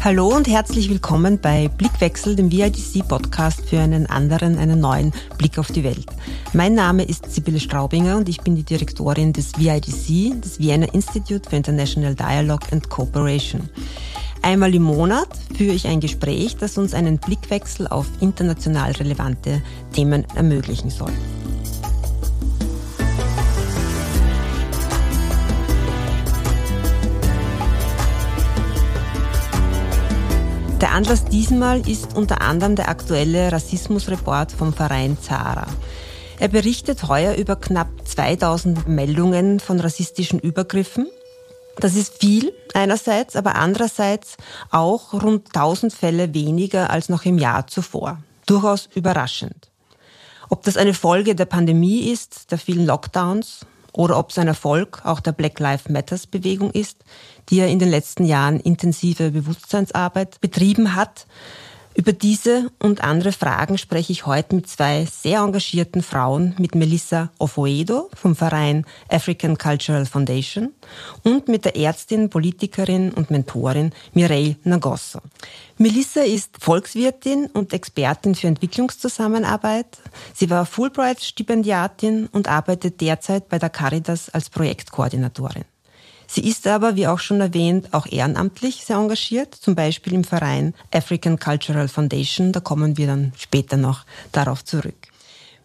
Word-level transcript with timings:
Hallo 0.00 0.28
und 0.28 0.46
herzlich 0.46 0.88
willkommen 0.88 1.40
bei 1.40 1.66
Blickwechsel, 1.66 2.36
dem 2.36 2.52
VIDC-Podcast 2.52 3.68
für 3.68 3.80
einen 3.80 4.06
anderen, 4.06 4.56
einen 4.56 4.80
neuen 4.80 5.12
Blick 5.38 5.58
auf 5.58 5.72
die 5.72 5.82
Welt. 5.82 6.06
Mein 6.52 6.74
Name 6.74 7.02
ist 7.02 7.32
Sibylle 7.32 7.58
Straubinger 7.58 8.16
und 8.16 8.28
ich 8.28 8.40
bin 8.40 8.54
die 8.54 8.62
Direktorin 8.62 9.32
des 9.32 9.58
VIDC, 9.58 10.40
des 10.40 10.60
Vienna 10.60 10.86
Institute 10.92 11.50
for 11.50 11.58
International 11.58 12.14
Dialogue 12.14 12.64
and 12.70 12.88
Cooperation. 12.88 13.68
Einmal 14.40 14.72
im 14.72 14.82
Monat 14.84 15.28
führe 15.56 15.74
ich 15.74 15.88
ein 15.88 15.98
Gespräch, 15.98 16.56
das 16.56 16.78
uns 16.78 16.94
einen 16.94 17.18
Blickwechsel 17.18 17.88
auf 17.88 18.06
international 18.20 18.92
relevante 18.92 19.60
Themen 19.92 20.24
ermöglichen 20.36 20.90
soll. 20.90 21.12
Der 30.80 30.92
Anlass 30.92 31.24
diesmal 31.24 31.88
ist 31.88 32.16
unter 32.16 32.40
anderem 32.40 32.76
der 32.76 32.88
aktuelle 32.88 33.50
Rassismusreport 33.50 34.52
vom 34.52 34.72
Verein 34.72 35.18
Zara. 35.20 35.66
Er 36.38 36.46
berichtet 36.46 37.08
heuer 37.08 37.34
über 37.34 37.56
knapp 37.56 37.88
2000 38.04 38.86
Meldungen 38.86 39.58
von 39.58 39.80
rassistischen 39.80 40.38
Übergriffen. 40.38 41.08
Das 41.80 41.96
ist 41.96 42.20
viel 42.20 42.52
einerseits, 42.74 43.34
aber 43.34 43.56
andererseits 43.56 44.36
auch 44.70 45.14
rund 45.14 45.48
1000 45.48 45.92
Fälle 45.92 46.32
weniger 46.32 46.90
als 46.90 47.08
noch 47.08 47.24
im 47.24 47.38
Jahr 47.38 47.66
zuvor. 47.66 48.22
Durchaus 48.46 48.88
überraschend. 48.94 49.70
Ob 50.48 50.62
das 50.62 50.76
eine 50.76 50.94
Folge 50.94 51.34
der 51.34 51.46
Pandemie 51.46 52.08
ist, 52.08 52.52
der 52.52 52.58
vielen 52.58 52.86
Lockdowns, 52.86 53.66
oder 53.92 54.18
ob 54.18 54.30
es 54.30 54.38
ein 54.38 54.48
Erfolg 54.48 55.02
auch 55.04 55.20
der 55.20 55.32
Black 55.32 55.58
Lives 55.58 55.88
Matters 55.88 56.26
Bewegung 56.26 56.70
ist, 56.70 57.04
die 57.48 57.56
ja 57.56 57.66
in 57.66 57.78
den 57.78 57.88
letzten 57.88 58.24
Jahren 58.24 58.60
intensive 58.60 59.30
Bewusstseinsarbeit 59.30 60.40
betrieben 60.40 60.94
hat. 60.94 61.26
Über 61.98 62.12
diese 62.12 62.70
und 62.78 63.02
andere 63.02 63.32
Fragen 63.32 63.76
spreche 63.76 64.12
ich 64.12 64.24
heute 64.24 64.54
mit 64.54 64.68
zwei 64.68 65.04
sehr 65.04 65.40
engagierten 65.40 66.00
Frauen, 66.00 66.54
mit 66.56 66.76
Melissa 66.76 67.32
Ofoedo 67.40 68.08
vom 68.14 68.36
Verein 68.36 68.86
African 69.08 69.58
Cultural 69.58 70.06
Foundation 70.06 70.72
und 71.24 71.48
mit 71.48 71.64
der 71.64 71.74
Ärztin, 71.76 72.30
Politikerin 72.30 73.10
und 73.10 73.32
Mentorin 73.32 73.90
Mireille 74.12 74.54
Nagosso. 74.62 75.18
Melissa 75.76 76.20
ist 76.20 76.58
Volkswirtin 76.60 77.46
und 77.46 77.72
Expertin 77.72 78.36
für 78.36 78.46
Entwicklungszusammenarbeit. 78.46 79.98
Sie 80.34 80.50
war 80.50 80.66
Fulbright-Stipendiatin 80.66 82.28
und 82.30 82.46
arbeitet 82.46 83.00
derzeit 83.00 83.48
bei 83.48 83.58
der 83.58 83.70
Caritas 83.70 84.30
als 84.30 84.50
Projektkoordinatorin. 84.50 85.64
Sie 86.30 86.46
ist 86.46 86.66
aber, 86.66 86.94
wie 86.94 87.06
auch 87.06 87.20
schon 87.20 87.40
erwähnt, 87.40 87.94
auch 87.94 88.06
ehrenamtlich 88.06 88.84
sehr 88.84 88.96
engagiert, 88.96 89.54
zum 89.54 89.74
Beispiel 89.74 90.12
im 90.12 90.24
Verein 90.24 90.74
African 90.92 91.38
Cultural 91.38 91.88
Foundation. 91.88 92.52
Da 92.52 92.60
kommen 92.60 92.98
wir 92.98 93.06
dann 93.06 93.32
später 93.36 93.78
noch 93.78 94.04
darauf 94.30 94.62
zurück. 94.62 95.08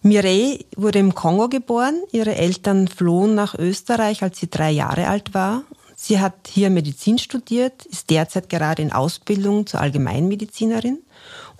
Mireille 0.03 0.59
wurde 0.77 0.99
im 0.99 1.13
Kongo 1.15 1.49
geboren. 1.49 2.01
Ihre 2.13 2.35
Eltern 2.35 2.87
flohen 2.87 3.35
nach 3.35 3.55
Österreich, 3.55 4.23
als 4.23 4.39
sie 4.39 4.49
drei 4.49 4.71
Jahre 4.71 5.07
alt 5.07 5.33
war. 5.33 5.63
Sie 5.97 6.19
hat 6.19 6.47
hier 6.47 6.69
Medizin 6.69 7.17
studiert, 7.17 7.85
ist 7.85 8.09
derzeit 8.09 8.49
gerade 8.49 8.81
in 8.81 8.91
Ausbildung 8.91 9.67
zur 9.67 9.81
Allgemeinmedizinerin 9.81 10.99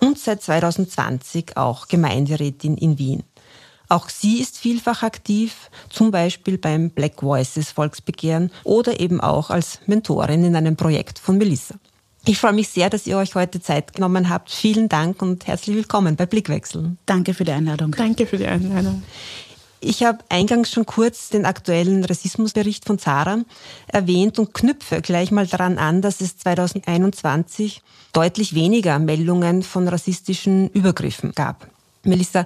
und 0.00 0.18
seit 0.18 0.42
2020 0.42 1.56
auch 1.56 1.88
Gemeinderätin 1.88 2.76
in 2.76 2.98
Wien. 2.98 3.22
Auch 3.94 4.08
sie 4.08 4.40
ist 4.40 4.58
vielfach 4.58 5.04
aktiv, 5.04 5.70
zum 5.88 6.10
Beispiel 6.10 6.58
beim 6.58 6.90
Black 6.90 7.22
Voices 7.22 7.70
Volksbegehren 7.70 8.50
oder 8.64 8.98
eben 8.98 9.20
auch 9.20 9.50
als 9.50 9.78
Mentorin 9.86 10.42
in 10.42 10.56
einem 10.56 10.74
Projekt 10.74 11.20
von 11.20 11.38
Melissa. 11.38 11.76
Ich 12.24 12.40
freue 12.40 12.54
mich 12.54 12.70
sehr, 12.70 12.90
dass 12.90 13.06
ihr 13.06 13.16
euch 13.16 13.36
heute 13.36 13.60
Zeit 13.60 13.92
genommen 13.92 14.30
habt. 14.30 14.50
Vielen 14.50 14.88
Dank 14.88 15.22
und 15.22 15.46
herzlich 15.46 15.76
willkommen 15.76 16.16
bei 16.16 16.26
Blickwechsel. 16.26 16.96
Danke 17.06 17.34
für 17.34 17.44
die 17.44 17.52
Einladung. 17.52 17.92
Danke 17.92 18.26
für 18.26 18.36
die 18.36 18.46
Einladung. 18.46 19.04
Ich 19.78 20.02
habe 20.02 20.18
eingangs 20.28 20.72
schon 20.72 20.86
kurz 20.86 21.28
den 21.28 21.46
aktuellen 21.46 22.04
Rassismusbericht 22.04 22.84
von 22.86 22.98
Zara 22.98 23.42
erwähnt 23.86 24.40
und 24.40 24.54
knüpfe 24.54 25.02
gleich 25.02 25.30
mal 25.30 25.46
daran 25.46 25.78
an, 25.78 26.02
dass 26.02 26.20
es 26.20 26.36
2021 26.38 27.80
deutlich 28.12 28.56
weniger 28.56 28.98
Meldungen 28.98 29.62
von 29.62 29.86
rassistischen 29.86 30.68
Übergriffen 30.70 31.30
gab. 31.30 31.68
Melissa, 32.02 32.44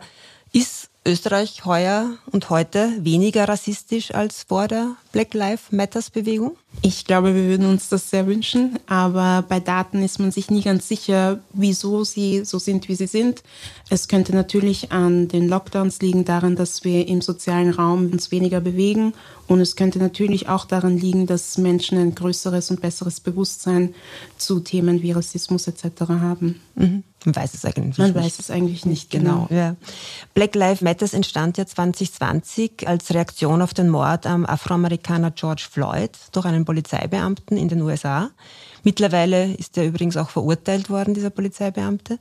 ist 0.53 0.91
Österreich 1.09 1.65
heuer 1.65 2.11
und 2.33 2.51
heute 2.51 2.93
weniger 3.03 3.49
rassistisch 3.49 4.15
als 4.15 4.43
vor 4.43 4.69
der 4.69 4.95
Black 5.13 5.35
Lives 5.35 5.73
Matters 5.73 6.11
Bewegung? 6.11 6.57
Ich 6.83 7.05
glaube, 7.05 7.35
wir 7.35 7.45
würden 7.45 7.67
uns 7.67 7.89
das 7.89 8.11
sehr 8.11 8.27
wünschen, 8.27 8.79
aber 8.87 9.43
bei 9.49 9.59
Daten 9.59 10.03
ist 10.03 10.19
man 10.21 10.31
sich 10.31 10.51
nie 10.51 10.63
ganz 10.63 10.87
sicher, 10.87 11.41
wieso 11.53 12.05
sie 12.05 12.45
so 12.45 12.59
sind, 12.59 12.89
wie 12.89 12.95
sie 12.95 13.07
sind. 13.07 13.43
Es 13.89 14.07
könnte 14.07 14.35
natürlich 14.35 14.93
an 14.93 15.29
den 15.29 15.49
Lockdowns 15.49 16.01
liegen, 16.01 16.25
daran, 16.25 16.57
dass 16.57 16.85
wir 16.85 17.09
im 17.09 17.21
sozialen 17.23 17.71
Raum 17.71 18.11
uns 18.13 18.31
weniger 18.31 18.61
bewegen 18.61 19.15
und 19.49 19.61
es 19.61 19.77
könnte 19.77 19.99
natürlich 19.99 20.49
auch 20.51 20.67
daran 20.67 20.99
liegen, 20.99 21.27
dass 21.27 21.57
Menschen 21.57 21.97
ein 21.99 22.15
größeres 22.15 22.71
und 22.71 22.83
besseres 22.83 23.21
Bewusstsein 23.21 23.95
zu 24.37 24.61
Themen 24.61 25.01
wie 25.01 25.13
Rassismus 25.13 25.67
etc. 25.67 26.03
haben. 26.09 26.61
Mhm. 26.75 27.03
Man 27.25 27.35
weiß 27.35 27.55
es 27.55 27.65
eigentlich 27.65 27.99
Man 27.99 28.09
nicht. 28.09 28.17
Man 28.17 28.25
weiß 28.25 28.39
es 28.39 28.51
eigentlich 28.51 28.87
nicht, 28.87 29.11
genau. 29.11 29.47
genau. 29.49 29.61
Ja. 29.61 29.77
Black 30.35 30.55
Lives 30.55 30.83
Matters 30.83 31.15
entstand 31.15 31.57
ja 31.57 31.67
2020 31.67 32.87
als 32.87 33.13
Reaktion 33.13 33.63
auf 33.63 33.73
den 33.75 33.89
Mord 33.89 34.27
am 34.27 34.45
Afroamerikaner 34.45 34.99
George 35.35 35.67
Floyd 35.71 36.11
durch 36.33 36.47
einen 36.47 36.65
Polizeibeamten 36.65 37.57
in 37.57 37.69
den 37.69 37.83
USA. 37.83 38.31
Mittlerweile 38.85 39.55
ist 39.55 39.77
er 39.79 39.87
übrigens 39.87 40.17
auch 40.17 40.31
verurteilt 40.31 40.91
worden, 40.91 41.15
dieser 41.15 41.31
Polizeibeamte. 41.31 42.19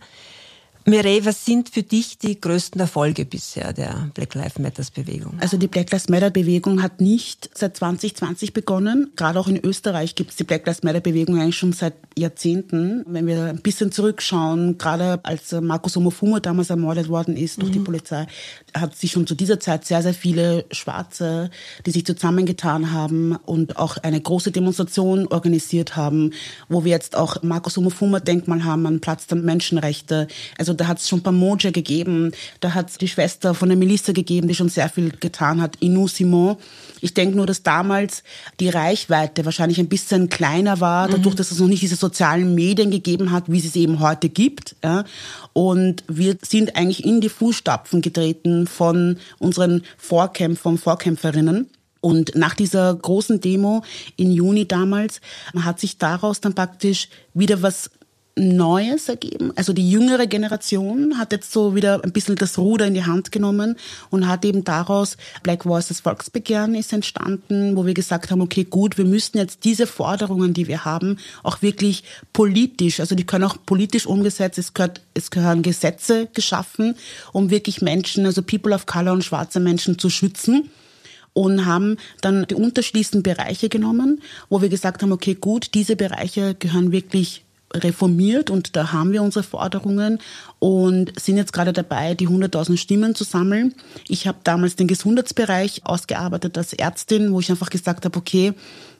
Mireille, 0.90 1.26
was 1.26 1.44
sind 1.44 1.68
für 1.68 1.84
dich 1.84 2.18
die 2.18 2.40
größten 2.40 2.80
Erfolge 2.80 3.26
bisher 3.26 3.74
der 3.74 4.10
Black 4.14 4.36
Lives 4.36 4.58
Matters 4.58 4.90
Bewegung? 4.90 5.34
Also 5.42 5.58
die 5.58 5.68
Black 5.68 5.92
Lives 5.92 6.08
Matter 6.08 6.30
Bewegung 6.30 6.82
hat 6.82 7.02
nicht 7.02 7.50
seit 7.54 7.76
2020 7.76 8.54
begonnen. 8.54 9.12
Gerade 9.18 9.38
auch 9.38 9.50
in 9.50 9.62
Österreich 9.62 10.16
gibt 10.16 10.30
es 10.30 10.38
die 10.38 10.46
Black 10.46 10.66
Lives 10.66 10.84
Matter 10.84 11.02
Bewegung 11.02 11.42
eigentlich 11.42 11.58
schon 11.58 11.74
seit 11.74 11.96
Jahrzehnten. 12.18 13.04
Wenn 13.06 13.28
wir 13.28 13.48
ein 13.48 13.62
bisschen 13.62 13.92
zurückschauen, 13.92 14.78
gerade 14.78 15.20
als 15.24 15.52
Markus 15.52 15.98
Omofumo 15.98 16.40
damals 16.40 16.70
ermordet 16.70 17.10
worden 17.10 17.36
ist 17.36 17.62
durch 17.62 17.72
mhm. 17.72 17.74
die 17.74 17.80
Polizei, 17.80 18.26
hat 18.74 18.96
sich 18.96 19.12
schon 19.12 19.28
zu 19.28 19.36
dieser 19.36 19.60
Zeit 19.60 19.84
sehr, 19.84 20.02
sehr 20.02 20.14
viele 20.14 20.64
Schwarze, 20.72 21.52
die 21.86 21.92
sich 21.92 22.06
zusammengetan 22.06 22.94
haben 22.94 23.36
und 23.36 23.76
auch 23.76 23.98
eine 23.98 24.22
große 24.22 24.52
Demonstration 24.52 25.28
organisiert 25.28 25.98
haben, 25.98 26.32
wo 26.70 26.86
wir 26.86 26.92
jetzt 26.92 27.18
auch 27.18 27.44
Markus 27.44 27.78
Omofumo 27.78 28.20
Denkmal 28.20 28.64
haben 28.64 28.86
an 28.86 29.02
Platz 29.02 29.28
der 29.28 29.38
Menschenrechte. 29.38 30.30
Also 30.58 30.77
da 30.78 30.88
hat 30.88 31.00
es 31.00 31.10
schon 31.10 31.22
Pamoja 31.22 31.72
gegeben, 31.72 32.32
da 32.60 32.74
hat 32.74 32.90
es 32.90 32.98
die 32.98 33.08
Schwester 33.08 33.54
von 33.54 33.70
der 33.70 33.78
Melissa 33.78 34.14
gegeben, 34.14 34.48
die 34.48 34.56
schon 34.56 34.70
sehr 34.70 34.90
viel 34.90 35.12
getan 35.12 35.62
hat, 35.62 35.78
Inou 35.80 36.08
Simon. 36.08 36.58
Ich 37.02 37.14
denke 37.14 37.36
nur, 37.36 37.46
dass 37.46 37.64
damals 37.64 38.24
die 38.60 38.70
Reichweite 38.70 39.46
wahrscheinlich 39.46 39.80
ein 39.80 39.90
bisschen 39.90 40.30
kleiner 40.30 40.80
war, 40.80 41.08
dadurch, 41.08 41.36
mhm. 41.36 41.38
dass 41.38 41.52
es 41.52 41.60
noch 41.60 41.68
nicht 41.68 41.84
diese 41.84 41.96
sozialen 41.96 42.56
Medien 42.56 42.92
gegeben 42.92 43.32
hat, 43.32 43.46
wie 43.48 43.60
es 43.60 43.74
sie 43.74 43.82
eben 43.82 44.00
heute 44.00 44.30
gibt. 44.30 44.76
Ja. 44.84 45.04
Und 45.54 46.04
wir 46.08 46.38
sind 46.42 46.76
eigentlich 46.76 47.06
in 47.06 47.22
die 47.22 47.30
Fußstapfen 47.30 48.02
getreten 48.02 48.68
von 48.68 49.18
unseren 49.40 49.84
Vorkämpfern, 49.98 50.78
Vorkämpferinnen. 50.78 51.70
Und 52.00 52.36
nach 52.36 52.54
dieser 52.54 52.94
großen 52.96 53.42
Demo 53.42 53.84
im 54.16 54.32
Juni 54.32 54.68
damals 54.68 55.20
hat 55.60 55.80
sich 55.80 55.98
daraus 55.98 56.42
dann 56.42 56.54
praktisch 56.54 57.10
wieder 57.34 57.62
was 57.62 57.90
Neues 58.38 59.10
ergeben. 59.10 59.52
Also 59.56 59.74
die 59.74 59.90
jüngere 59.90 60.28
Generation 60.28 61.18
hat 61.18 61.32
jetzt 61.32 61.52
so 61.52 61.76
wieder 61.76 62.04
ein 62.04 62.12
bisschen 62.12 62.36
das 62.36 62.58
Ruder 62.58 62.86
in 62.86 62.94
die 62.94 63.06
Hand 63.06 63.32
genommen 63.32 63.76
und 64.10 64.28
hat 64.28 64.46
eben 64.46 64.64
daraus 64.64 65.18
Black 65.44 65.66
Voices 65.66 66.00
Volksbegehren 66.00 66.76
ist 66.76 66.94
entstanden, 66.94 67.76
wo 67.76 67.86
wir 67.86 67.94
gesagt 67.94 68.30
haben, 68.30 68.42
okay, 68.42 68.64
gut, 68.64 68.98
wir 68.98 69.06
müssen 69.06 69.38
jetzt 69.38 69.64
diese 69.64 69.88
Forderungen, 69.88 70.54
die 70.54 70.68
wir 70.68 70.86
haben, 70.86 71.18
auch 71.44 71.62
wirklich 71.62 72.04
politisch, 72.34 73.00
also 73.00 73.16
die 73.16 73.26
können 73.26 73.44
auch 73.44 73.58
politisch 73.66 74.06
umgesetzt, 74.06 74.60
es, 74.60 74.74
gehört, 74.74 75.02
es 75.14 75.32
gehören 75.32 75.64
Gesetze 75.64 76.28
geschaffen, 76.34 76.96
um 77.34 77.50
wirklich 77.50 77.82
Menschen, 77.82 78.26
also 78.26 78.42
People 78.42 78.74
of 78.74 78.86
Color 78.86 79.14
und 79.14 79.24
schwarze 79.24 79.60
Menschen 79.60 79.98
zu 79.98 80.10
schützen 80.10 80.70
und 81.34 81.66
haben 81.66 81.98
dann 82.22 82.46
die 82.48 82.56
unterschiedlichsten 82.56 83.24
Bereiche 83.24 83.70
genommen, 83.70 84.22
wo 84.50 84.62
wir 84.62 84.70
gesagt 84.70 85.02
haben, 85.02 85.12
okay, 85.12 85.36
gut, 85.36 85.74
diese 85.74 85.96
Bereiche 85.96 86.56
gehören 86.56 86.92
wirklich 86.92 87.44
reformiert 87.74 88.50
und 88.50 88.76
da 88.76 88.92
haben 88.92 89.12
wir 89.12 89.22
unsere 89.22 89.44
Forderungen 89.44 90.20
und 90.60 91.20
sind 91.20 91.38
jetzt 91.38 91.54
gerade 91.54 91.74
dabei, 91.74 92.14
die 92.14 92.28
100.000 92.28 92.78
Stimmen 92.78 93.14
zu 93.14 93.24
sammeln. 93.24 93.76
Ich 94.08 94.28
habe 94.28 94.38
damals 94.44 94.76
den 94.76 94.88
Gesundheitsbereich 94.88 95.82
ausgearbeitet 95.84 96.58
als 96.58 96.74
Ärztin, 96.74 97.34
wo 97.34 97.40
ich 97.40 97.52
einfach 97.52 97.70
gesagt 97.70 98.06
habe, 98.06 98.18
okay, 98.18 98.54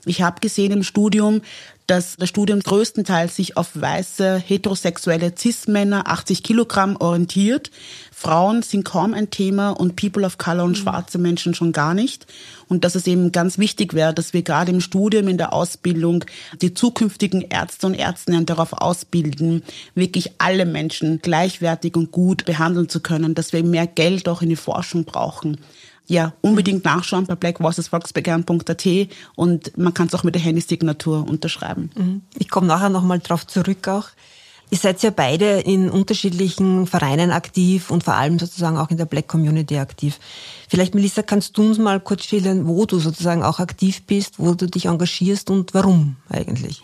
ich 0.06 0.22
habe 0.22 0.40
gesehen 0.40 0.72
im 0.72 0.84
Studium, 0.84 1.42
dass 1.88 2.18
das 2.18 2.28
Studium 2.28 2.60
größtenteils 2.60 3.36
sich 3.36 3.56
auf 3.56 3.70
weiße, 3.74 4.38
heterosexuelle 4.38 5.34
Cis-Männer, 5.36 6.08
80 6.08 6.44
Kilogramm 6.44 6.98
orientiert. 6.98 7.72
Frauen 8.12 8.62
sind 8.62 8.84
kaum 8.84 9.14
ein 9.14 9.30
Thema 9.30 9.70
und 9.70 9.96
People 9.96 10.26
of 10.26 10.38
Color 10.38 10.66
und 10.66 10.72
mhm. 10.72 10.76
schwarze 10.76 11.18
Menschen 11.18 11.54
schon 11.54 11.72
gar 11.72 11.94
nicht. 11.94 12.28
Und 12.68 12.84
dass 12.84 12.96
es 12.96 13.08
eben 13.08 13.32
ganz 13.32 13.58
wichtig 13.58 13.94
wäre, 13.94 14.14
dass 14.14 14.34
wir 14.34 14.42
gerade 14.42 14.72
im 14.72 14.82
Studium, 14.82 15.30
in 15.30 15.38
der 15.38 15.54
Ausbildung 15.54 16.26
die 16.62 16.74
zukünftigen 16.74 17.42
Ärzte 17.42 17.88
und 17.88 17.94
Ärztinnen 17.94 18.46
darauf 18.46 18.74
ausbilden, 18.74 19.64
wirklich 19.96 20.32
alle 20.40 20.66
Menschen 20.66 21.22
gleichwertig 21.22 21.96
und 21.96 22.12
gut 22.12 22.44
behandeln 22.44 22.90
zu 22.90 23.00
können, 23.00 23.34
dass 23.34 23.54
wir 23.54 23.64
mehr 23.64 23.88
Geld 23.88 24.28
auch 24.28 24.42
in 24.42 24.50
die 24.50 24.58
Forschung 24.58 25.06
brauchen 25.06 25.58
ja, 26.08 26.34
unbedingt 26.42 26.86
nachschauen 26.86 27.26
bei 27.26 27.36
blackvoicesvolksbegehren.at 27.36 28.88
und 29.36 29.78
man 29.78 29.94
kann 29.94 30.08
es 30.08 30.16
auch 30.16 30.24
mit 30.24 30.36
der 30.36 30.42
Handysignatur 30.42 31.28
unterschreiben. 31.28 31.92
Mhm. 31.96 32.22
Ich 32.38 32.50
komme 32.50 32.68
nachher 32.68 32.90
nochmal 32.90 33.20
drauf 33.20 33.46
zurück 33.46 33.88
auch. 33.88 34.10
Ihr 34.70 34.78
seid 34.78 35.02
ja 35.02 35.12
beide 35.12 35.60
in 35.62 35.90
unterschiedlichen 35.90 36.88
Vereinen 36.88 37.32
aktiv 37.32 37.90
und 37.90 38.04
vor 38.04 38.16
allem 38.16 38.38
sozusagen 38.38 38.78
auch 38.78 38.90
in 38.90 38.98
der 38.98 39.06
Black 39.06 39.28
Community 39.28 39.78
aktiv. 39.78 40.20
Vielleicht, 40.70 40.94
Melissa, 40.94 41.22
kannst 41.22 41.58
du 41.58 41.66
uns 41.66 41.78
mal 41.78 42.02
kurz 42.02 42.26
schildern, 42.26 42.68
wo 42.68 42.86
du 42.86 43.00
sozusagen 43.00 43.42
auch 43.42 43.62
aktiv 43.62 44.04
bist, 44.06 44.38
wo 44.38 44.54
du 44.54 44.68
dich 44.68 44.88
engagierst 44.88 45.50
und 45.50 45.74
warum 45.74 46.18
eigentlich? 46.28 46.84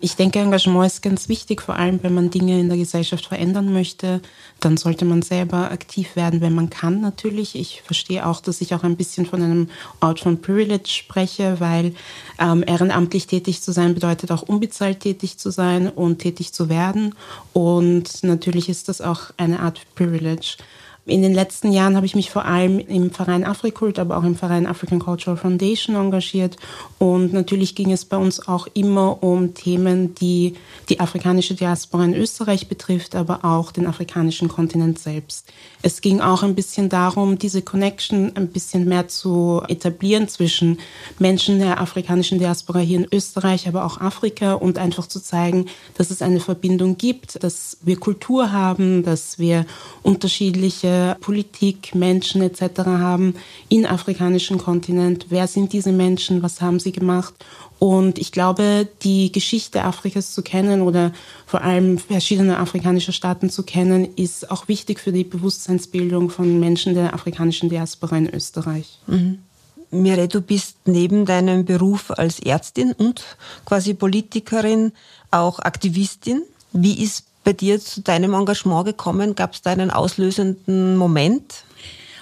Ich 0.00 0.16
denke, 0.16 0.40
Engagement 0.40 0.86
ist 0.86 1.00
ganz 1.00 1.30
wichtig, 1.30 1.62
vor 1.62 1.76
allem 1.76 2.02
wenn 2.02 2.12
man 2.12 2.28
Dinge 2.28 2.60
in 2.60 2.68
der 2.68 2.76
Gesellschaft 2.76 3.24
verändern 3.24 3.72
möchte. 3.72 4.20
Dann 4.60 4.76
sollte 4.76 5.06
man 5.06 5.22
selber 5.22 5.70
aktiv 5.70 6.14
werden, 6.14 6.42
wenn 6.42 6.54
man 6.54 6.68
kann 6.68 7.00
natürlich. 7.00 7.54
Ich 7.54 7.80
verstehe 7.82 8.26
auch, 8.26 8.42
dass 8.42 8.60
ich 8.60 8.74
auch 8.74 8.82
ein 8.82 8.96
bisschen 8.96 9.24
von 9.24 9.40
einem 9.40 9.70
Ort 10.00 10.20
von 10.20 10.42
Privilege 10.42 10.88
spreche, 10.88 11.58
weil 11.58 11.94
ähm, 12.38 12.62
ehrenamtlich 12.66 13.26
tätig 13.26 13.62
zu 13.62 13.72
sein 13.72 13.94
bedeutet 13.94 14.30
auch 14.30 14.42
unbezahlt 14.42 15.00
tätig 15.00 15.38
zu 15.38 15.50
sein 15.50 15.88
und 15.88 16.18
tätig 16.18 16.52
zu 16.52 16.68
werden. 16.68 17.14
Und 17.52 18.22
natürlich 18.22 18.68
ist 18.68 18.88
das 18.88 19.00
auch 19.00 19.30
eine 19.36 19.60
Art 19.60 19.80
Privilege. 19.94 20.56
In 21.04 21.20
den 21.20 21.34
letzten 21.34 21.72
Jahren 21.72 21.96
habe 21.96 22.06
ich 22.06 22.14
mich 22.14 22.30
vor 22.30 22.44
allem 22.44 22.78
im 22.78 23.10
Verein 23.10 23.42
Afrikult, 23.42 23.98
aber 23.98 24.16
auch 24.16 24.22
im 24.22 24.36
Verein 24.36 24.68
African 24.68 25.00
Cultural 25.00 25.36
Foundation 25.36 25.96
engagiert. 25.96 26.56
Und 27.00 27.32
natürlich 27.32 27.74
ging 27.74 27.90
es 27.90 28.04
bei 28.04 28.16
uns 28.16 28.46
auch 28.46 28.68
immer 28.74 29.20
um 29.20 29.52
Themen, 29.52 30.14
die 30.14 30.54
die 30.88 31.00
afrikanische 31.00 31.54
Diaspora 31.54 32.04
in 32.04 32.14
Österreich 32.14 32.68
betrifft, 32.68 33.16
aber 33.16 33.44
auch 33.44 33.72
den 33.72 33.88
afrikanischen 33.88 34.46
Kontinent 34.46 35.00
selbst. 35.00 35.52
Es 35.82 36.02
ging 36.02 36.20
auch 36.20 36.44
ein 36.44 36.54
bisschen 36.54 36.88
darum, 36.88 37.36
diese 37.36 37.62
Connection 37.62 38.36
ein 38.36 38.46
bisschen 38.46 38.84
mehr 38.84 39.08
zu 39.08 39.60
etablieren 39.66 40.28
zwischen 40.28 40.78
Menschen 41.18 41.58
der 41.58 41.80
afrikanischen 41.80 42.38
Diaspora 42.38 42.78
hier 42.78 43.00
in 43.00 43.08
Österreich, 43.12 43.66
aber 43.66 43.86
auch 43.86 44.00
Afrika 44.00 44.54
und 44.54 44.78
einfach 44.78 45.08
zu 45.08 45.18
zeigen, 45.18 45.66
dass 45.98 46.10
es 46.10 46.22
eine 46.22 46.38
Verbindung 46.38 46.96
gibt, 46.96 47.42
dass 47.42 47.78
wir 47.82 47.96
Kultur 47.96 48.52
haben, 48.52 49.02
dass 49.02 49.40
wir 49.40 49.66
unterschiedliche 50.04 50.91
Politik, 51.20 51.94
Menschen 51.94 52.42
etc. 52.42 52.80
haben 52.86 53.34
im 53.68 53.84
afrikanischen 53.84 54.58
Kontinent. 54.58 55.26
Wer 55.28 55.46
sind 55.46 55.72
diese 55.72 55.92
Menschen? 55.92 56.42
Was 56.42 56.60
haben 56.60 56.80
sie 56.80 56.92
gemacht? 56.92 57.34
Und 57.78 58.18
ich 58.18 58.30
glaube, 58.30 58.86
die 59.02 59.32
Geschichte 59.32 59.82
Afrikas 59.82 60.32
zu 60.32 60.42
kennen 60.42 60.82
oder 60.82 61.12
vor 61.46 61.62
allem 61.62 61.98
verschiedene 61.98 62.58
afrikanische 62.58 63.12
Staaten 63.12 63.50
zu 63.50 63.64
kennen, 63.64 64.08
ist 64.14 64.50
auch 64.52 64.68
wichtig 64.68 65.00
für 65.00 65.10
die 65.10 65.24
Bewusstseinsbildung 65.24 66.30
von 66.30 66.60
Menschen 66.60 66.94
der 66.94 67.12
afrikanischen 67.12 67.68
Diaspora 67.68 68.18
in 68.18 68.32
Österreich. 68.32 69.00
Mhm. 69.08 69.38
Mireille, 69.90 70.28
du 70.28 70.40
bist 70.40 70.76
neben 70.86 71.26
deinem 71.26 71.64
Beruf 71.64 72.10
als 72.12 72.40
Ärztin 72.40 72.92
und 72.92 73.24
quasi 73.66 73.94
Politikerin 73.94 74.92
auch 75.30 75.58
Aktivistin. 75.58 76.42
Wie 76.72 77.02
ist 77.02 77.24
bei 77.44 77.52
dir 77.52 77.80
zu 77.80 78.00
deinem 78.00 78.34
Engagement 78.34 78.84
gekommen? 78.84 79.34
Gab 79.34 79.54
es 79.54 79.62
da 79.62 79.70
einen 79.70 79.90
auslösenden 79.90 80.96
Moment? 80.96 81.64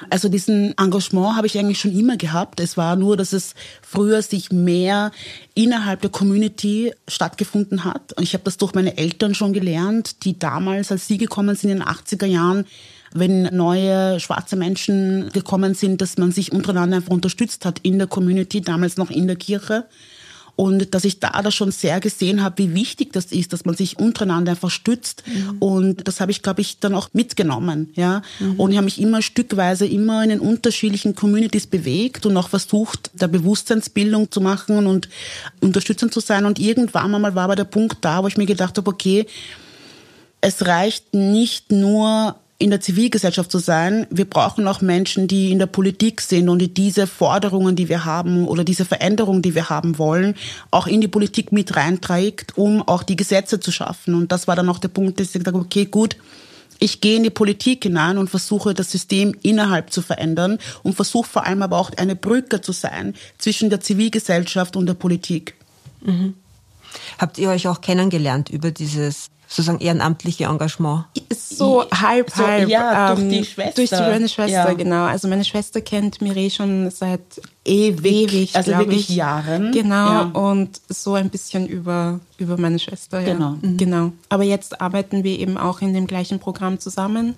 Also 0.09 0.29
diesen 0.29 0.77
Engagement 0.79 1.37
habe 1.37 1.47
ich 1.47 1.59
eigentlich 1.59 1.81
schon 1.81 1.97
immer 1.97 2.17
gehabt. 2.17 2.61
Es 2.61 2.77
war 2.77 2.97
nur, 2.97 3.17
dass 3.17 3.33
es 3.33 3.55
früher 3.83 4.23
sich 4.23 4.51
mehr 4.51 5.11
innerhalb 5.55 6.01
der 6.01 6.11
Community 6.11 6.95
stattgefunden 7.07 7.85
hat. 7.85 8.15
Und 8.15 8.23
ich 8.23 8.33
habe 8.33 8.45
das 8.45 8.57
durch 8.57 8.75
meine 8.75 8.97
Eltern 8.97 9.35
schon 9.35 9.53
gelernt, 9.53 10.25
die 10.25 10.39
damals, 10.39 10.91
als 10.91 11.07
sie 11.07 11.19
gekommen 11.19 11.55
sind 11.55 11.71
in 11.71 11.79
den 11.81 11.87
80er 11.87 12.27
Jahren, 12.27 12.65
wenn 13.13 13.43
neue 13.55 14.21
schwarze 14.21 14.57
Menschen 14.57 15.31
gekommen 15.33 15.75
sind, 15.75 16.01
dass 16.01 16.17
man 16.17 16.33
sich 16.33 16.53
untereinander 16.53 16.97
einfach 16.97 17.13
unterstützt 17.13 17.65
hat 17.65 17.81
in 17.81 17.99
der 17.99 18.07
Community, 18.07 18.61
damals 18.61 18.97
noch 18.97 19.11
in 19.11 19.27
der 19.27 19.37
Kirche. 19.37 19.85
Und 20.61 20.95
dass 20.95 21.07
ich 21.07 21.21
da 21.21 21.41
das 21.41 21.55
schon 21.55 21.73
sehr 21.73 22.01
gesehen 22.01 22.43
habe, 22.43 22.59
wie 22.59 22.75
wichtig 22.75 23.15
das 23.15 23.33
ist, 23.33 23.55
dass 23.55 23.65
man 23.65 23.75
sich 23.75 23.99
untereinander 23.99 24.51
einfach 24.51 24.69
stützt. 24.69 25.23
Mhm. 25.27 25.57
Und 25.59 26.07
das 26.07 26.21
habe 26.21 26.33
ich, 26.33 26.43
glaube 26.43 26.61
ich, 26.61 26.81
dann 26.81 26.95
auch 26.95 27.09
mitgenommen. 27.15 27.89
Ja? 27.95 28.21
Mhm. 28.41 28.61
Und 28.61 28.71
ich 28.71 28.77
habe 28.77 28.85
mich 28.85 29.01
immer 29.01 29.23
stückweise 29.23 29.87
immer 29.87 30.23
in 30.23 30.29
den 30.29 30.41
unterschiedlichen 30.41 31.15
Communities 31.15 31.67
bewegt 31.67 32.27
und 32.27 32.37
auch 32.37 32.51
versucht, 32.51 33.11
der 33.15 33.29
Bewusstseinsbildung 33.29 34.31
zu 34.31 34.43
machen 34.43 34.87
und 34.87 35.09
unterstützend 35.63 36.13
zu 36.13 36.21
sein. 36.21 36.45
Und 36.45 36.59
irgendwann 36.59 37.15
einmal 37.15 37.35
war 37.35 37.45
aber 37.45 37.57
der 37.57 37.65
Punkt 37.65 37.97
da, 38.03 38.23
wo 38.23 38.27
ich 38.27 38.37
mir 38.37 38.45
gedacht 38.45 38.77
habe, 38.77 38.91
okay, 38.91 39.25
es 40.43 40.67
reicht 40.67 41.15
nicht 41.15 41.73
nur 41.73 42.37
in 42.61 42.69
der 42.69 42.83
Zivilgesellschaft 42.83 43.51
zu 43.51 43.59
sein. 43.59 44.07
Wir 44.11 44.27
brauchen 44.27 44.69
auch 44.69 44.83
Menschen, 44.83 45.27
die 45.27 45.51
in 45.51 45.59
der 45.59 45.67
Politik 45.67 46.21
sind 46.21 46.51
und 46.51 46.59
die 46.59 46.73
diese 46.73 47.07
Forderungen, 47.07 47.75
die 47.75 47.89
wir 47.89 48.05
haben 48.05 48.47
oder 48.47 48.65
diese 48.65 48.85
Veränderungen, 48.85 49.41
die 49.41 49.55
wir 49.55 49.71
haben 49.71 49.97
wollen, 49.99 50.35
auch 50.71 50.87
in 50.87 51.01
die 51.01 51.09
Politik 51.09 51.53
mit 51.53 51.75
reinträgt, 51.75 52.59
um 52.59 52.87
auch 52.87 53.03
die 53.03 53.17
Gesetze 53.17 53.61
zu 53.61 53.73
schaffen. 53.73 54.15
Und 54.15 54.31
das 54.31 54.47
war 54.47 54.57
dann 54.57 54.69
auch 54.69 54.79
der 54.79 54.89
Punkt, 54.89 55.19
dass 55.19 55.29
ich 55.29 55.33
gesagt 55.33 55.47
habe, 55.57 55.65
okay, 55.65 55.87
gut, 55.87 56.19
ich 56.79 57.01
gehe 57.01 57.17
in 57.17 57.23
die 57.23 57.31
Politik 57.31 57.83
hinein 57.85 58.19
und 58.19 58.29
versuche 58.29 58.75
das 58.75 58.91
System 58.91 59.35
innerhalb 59.41 59.91
zu 59.91 60.03
verändern 60.03 60.59
und 60.83 60.95
versuche 60.95 61.29
vor 61.29 61.47
allem 61.47 61.63
aber 61.63 61.79
auch 61.79 61.91
eine 61.97 62.15
Brücke 62.15 62.61
zu 62.61 62.73
sein 62.73 63.15
zwischen 63.39 63.71
der 63.71 63.81
Zivilgesellschaft 63.81 64.77
und 64.77 64.85
der 64.85 64.95
Politik. 64.95 65.55
Mhm. 66.03 66.35
Habt 67.17 67.39
ihr 67.39 67.49
euch 67.49 67.69
auch 67.69 67.81
kennengelernt 67.81 68.51
über 68.51 68.71
dieses 68.71 69.31
sozusagen 69.51 69.81
ehrenamtliche 69.81 70.45
Engagement? 70.45 71.07
So 71.35 71.85
halb, 71.91 72.31
so, 72.31 72.47
halb. 72.47 72.69
Ja, 72.69 73.15
durch 73.15 73.21
ähm, 73.21 73.31
die 73.31 73.45
Schwester. 73.45 73.75
Durch 73.75 73.91
die, 73.91 73.97
meine 73.97 74.29
Schwester, 74.29 74.69
ja. 74.69 74.73
genau. 74.75 75.05
Also 75.05 75.27
meine 75.27 75.45
Schwester 75.45 75.81
kennt 75.81 76.23
Mireille 76.23 76.51
schon 76.51 76.91
seit 76.91 77.21
ewig, 77.65 78.33
ewig 78.33 78.57
also 78.57 78.79
wirklich 78.79 79.11
ich. 79.11 79.17
Jahren. 79.17 79.73
Genau, 79.73 79.95
ja. 79.95 80.23
und 80.23 80.81
so 80.89 81.15
ein 81.15 81.31
bisschen 81.31 81.67
über, 81.67 82.21
über 82.39 82.57
meine 82.59 82.79
Schwester. 82.79 83.21
Ja. 83.21 83.33
Genau. 83.35 83.57
Mhm. 83.61 83.77
genau. 83.77 84.13
Aber 84.29 84.45
jetzt 84.45 84.81
arbeiten 84.81 85.25
wir 85.25 85.39
eben 85.39 85.59
auch 85.59 85.81
in 85.81 85.95
dem 85.95 86.07
gleichen 86.07 86.39
Programm 86.39 86.79
zusammen 86.79 87.35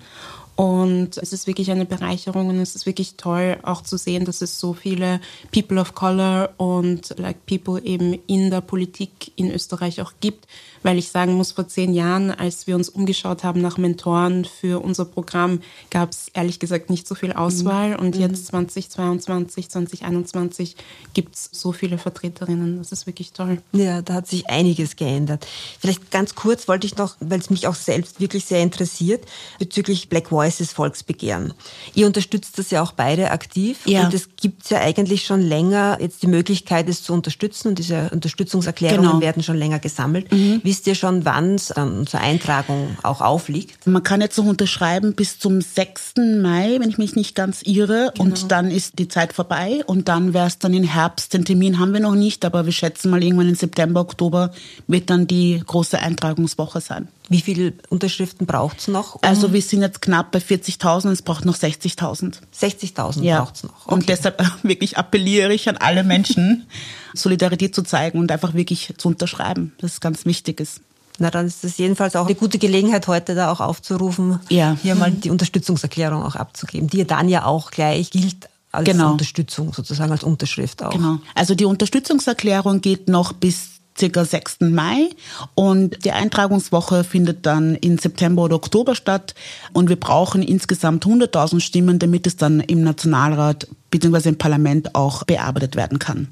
und 0.55 1.17
es 1.17 1.33
ist 1.33 1.47
wirklich 1.47 1.71
eine 1.71 1.85
Bereicherung 1.85 2.49
und 2.49 2.59
es 2.59 2.75
ist 2.75 2.85
wirklich 2.85 3.15
toll 3.15 3.57
auch 3.63 3.81
zu 3.81 3.97
sehen, 3.97 4.23
dass 4.25 4.41
es 4.41 4.59
so 4.59 4.73
viele 4.73 5.19
People 5.51 5.81
of 5.81 5.95
Color 5.95 6.51
und 6.57 7.15
like 7.17 7.45
People 7.47 7.81
eben 7.83 8.19
in 8.27 8.51
der 8.51 8.61
Politik 8.61 9.31
in 9.35 9.51
Österreich 9.51 9.99
auch 10.01 10.13
gibt, 10.19 10.45
weil 10.83 10.97
ich 10.97 11.09
sagen 11.09 11.33
muss, 11.33 11.53
vor 11.53 11.67
zehn 11.67 11.93
Jahren, 11.93 12.29
als 12.31 12.67
wir 12.67 12.75
uns 12.75 12.89
umgeschaut 12.89 13.43
haben 13.43 13.61
nach 13.61 13.77
Mentoren 13.77 14.45
für 14.45 14.83
unser 14.83 15.05
Programm, 15.05 15.61
gab 15.89 16.11
es 16.11 16.27
ehrlich 16.33 16.59
gesagt 16.59 16.89
nicht 16.89 17.07
so 17.07 17.15
viel 17.15 17.33
Auswahl. 17.33 17.91
Mhm. 17.91 17.95
Und 17.99 18.15
jetzt 18.15 18.47
2022, 18.47 19.69
2021 19.69 20.75
gibt 21.13 21.35
es 21.35 21.49
so 21.51 21.71
viele 21.71 21.97
Vertreterinnen. 21.97 22.77
Das 22.77 22.91
ist 22.91 23.07
wirklich 23.07 23.31
toll. 23.31 23.61
Ja, 23.71 24.01
da 24.01 24.15
hat 24.15 24.27
sich 24.27 24.49
einiges 24.49 24.95
geändert. 24.95 25.47
Vielleicht 25.79 26.11
ganz 26.11 26.35
kurz 26.35 26.67
wollte 26.67 26.85
ich 26.85 26.97
noch, 26.97 27.15
weil 27.19 27.39
es 27.39 27.49
mich 27.49 27.67
auch 27.67 27.75
selbst 27.75 28.19
wirklich 28.19 28.45
sehr 28.45 28.61
interessiert, 28.61 29.25
bezüglich 29.59 30.09
Black 30.09 30.31
Voices 30.31 30.73
Volksbegehren. 30.73 31.53
Ihr 31.95 32.05
unterstützt 32.05 32.59
das 32.59 32.71
ja 32.71 32.81
auch 32.81 32.91
beide 32.91 33.31
aktiv. 33.31 33.79
Ja. 33.85 34.05
Und 34.05 34.13
es 34.13 34.29
gibt 34.35 34.69
ja 34.69 34.79
eigentlich 34.81 35.25
schon 35.25 35.41
länger 35.41 35.97
jetzt 36.01 36.23
die 36.23 36.27
Möglichkeit, 36.27 36.89
es 36.89 37.03
zu 37.03 37.13
unterstützen. 37.13 37.69
Und 37.69 37.79
diese 37.79 38.09
Unterstützungserklärungen 38.11 39.03
genau. 39.03 39.21
werden 39.21 39.43
schon 39.43 39.57
länger 39.57 39.79
gesammelt. 39.79 40.31
Mhm. 40.31 40.61
Wie 40.63 40.72
wisst 40.73 40.87
ihr 40.87 40.95
schon, 40.95 41.23
wann 41.23 41.53
es 41.53 41.67
dann 41.67 42.07
zur 42.07 42.19
Eintragung 42.19 42.97
auch 43.03 43.21
aufliegt? 43.21 43.85
Man 43.85 44.01
kann 44.01 44.21
jetzt 44.21 44.39
noch 44.39 44.45
unterschreiben 44.47 45.13
bis 45.13 45.37
zum 45.37 45.61
6. 45.61 46.15
Mai, 46.41 46.77
wenn 46.79 46.89
ich 46.89 46.97
mich 46.97 47.15
nicht 47.15 47.35
ganz 47.35 47.61
irre. 47.61 48.11
Genau. 48.15 48.23
Und 48.23 48.51
dann 48.51 48.71
ist 48.71 48.97
die 48.97 49.07
Zeit 49.07 49.33
vorbei 49.33 49.83
und 49.85 50.07
dann 50.07 50.33
wäre 50.33 50.47
es 50.47 50.57
dann 50.57 50.73
im 50.73 50.83
Herbst. 50.83 51.31
Den 51.35 51.45
Termin 51.45 51.77
haben 51.77 51.93
wir 51.93 51.99
noch 51.99 52.15
nicht, 52.15 52.43
aber 52.43 52.65
wir 52.65 52.73
schätzen 52.73 53.11
mal 53.11 53.21
irgendwann 53.21 53.49
im 53.49 53.53
September, 53.53 54.01
Oktober 54.01 54.51
wird 54.87 55.11
dann 55.11 55.27
die 55.27 55.61
große 55.63 55.99
Eintragungswoche 55.99 56.81
sein. 56.81 57.07
Wie 57.33 57.41
viele 57.41 57.73
Unterschriften 57.89 58.45
braucht 58.45 58.77
es 58.77 58.87
noch? 58.87 59.15
Um 59.15 59.21
also 59.23 59.53
wir 59.53 59.61
sind 59.63 59.81
jetzt 59.81 60.03
knapp 60.03 60.31
bei 60.31 60.37
40.000, 60.37 61.09
es 61.09 61.23
braucht 61.23 61.45
noch 61.45 61.55
60.000. 61.55 62.35
60.000 62.55 63.23
ja. 63.23 63.41
braucht 63.41 63.55
es 63.55 63.63
noch. 63.63 63.87
Okay. 63.87 63.93
Und 63.95 64.07
deshalb 64.07 64.39
wirklich 64.61 64.99
appelliere 64.99 65.51
ich 65.51 65.67
an 65.67 65.77
alle 65.77 66.03
Menschen, 66.03 66.67
Solidarität 67.15 67.73
zu 67.73 67.81
zeigen 67.81 68.19
und 68.19 68.31
einfach 68.31 68.53
wirklich 68.53 68.93
zu 68.99 69.07
unterschreiben. 69.07 69.73
Das 69.79 69.93
ist 69.93 69.99
ganz 69.99 70.27
wichtig. 70.27 70.59
Ist. 70.59 70.81
Na, 71.17 71.31
dann 71.31 71.47
ist 71.47 71.63
das 71.63 71.79
jedenfalls 71.79 72.15
auch 72.15 72.27
eine 72.27 72.35
gute 72.35 72.59
Gelegenheit, 72.59 73.07
heute 73.07 73.33
da 73.33 73.51
auch 73.51 73.61
aufzurufen, 73.61 74.39
ja. 74.49 74.77
hier 74.83 74.93
mal 74.93 75.09
die 75.09 75.31
Unterstützungserklärung 75.31 76.21
auch 76.21 76.35
abzugeben, 76.35 76.87
die 76.87 76.97
ja 76.99 77.05
dann 77.05 77.29
ja 77.29 77.45
auch 77.45 77.71
gleich 77.71 78.11
gilt 78.11 78.47
als 78.71 78.85
genau. 78.85 79.13
Unterstützung, 79.13 79.73
sozusagen 79.73 80.11
als 80.11 80.23
Unterschrift 80.23 80.83
auch. 80.83 80.91
Genau. 80.91 81.17
Also 81.33 81.55
die 81.55 81.65
Unterstützungserklärung 81.65 82.81
geht 82.81 83.07
noch 83.07 83.33
bis 83.33 83.72
circa 83.97 84.25
6. 84.25 84.61
Mai 84.61 85.09
und 85.55 86.03
die 86.05 86.11
Eintragungswoche 86.11 87.03
findet 87.03 87.45
dann 87.45 87.75
in 87.75 87.97
September 87.97 88.43
oder 88.43 88.55
Oktober 88.55 88.95
statt 88.95 89.35
und 89.73 89.89
wir 89.89 89.99
brauchen 89.99 90.41
insgesamt 90.41 91.05
100.000 91.05 91.59
Stimmen, 91.59 91.99
damit 91.99 92.27
es 92.27 92.37
dann 92.37 92.59
im 92.59 92.83
Nationalrat 92.83 93.67
bzw. 93.91 94.29
im 94.29 94.37
Parlament 94.37 94.95
auch 94.95 95.23
bearbeitet 95.23 95.75
werden 95.75 95.99
kann. 95.99 96.29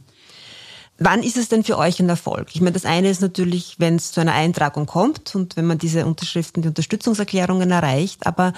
Wann 1.03 1.23
ist 1.23 1.35
es 1.37 1.49
denn 1.49 1.63
für 1.63 1.79
euch 1.79 1.99
ein 1.99 2.09
Erfolg? 2.09 2.49
Ich 2.53 2.61
meine, 2.61 2.73
das 2.73 2.85
eine 2.85 3.09
ist 3.09 3.21
natürlich, 3.21 3.75
wenn 3.79 3.95
es 3.95 4.11
zu 4.11 4.21
einer 4.21 4.33
Eintragung 4.33 4.85
kommt 4.85 5.33
und 5.33 5.57
wenn 5.57 5.65
man 5.65 5.79
diese 5.79 6.05
Unterschriften, 6.05 6.61
die 6.61 6.67
Unterstützungserklärungen 6.67 7.71
erreicht, 7.71 8.27
aber 8.27 8.53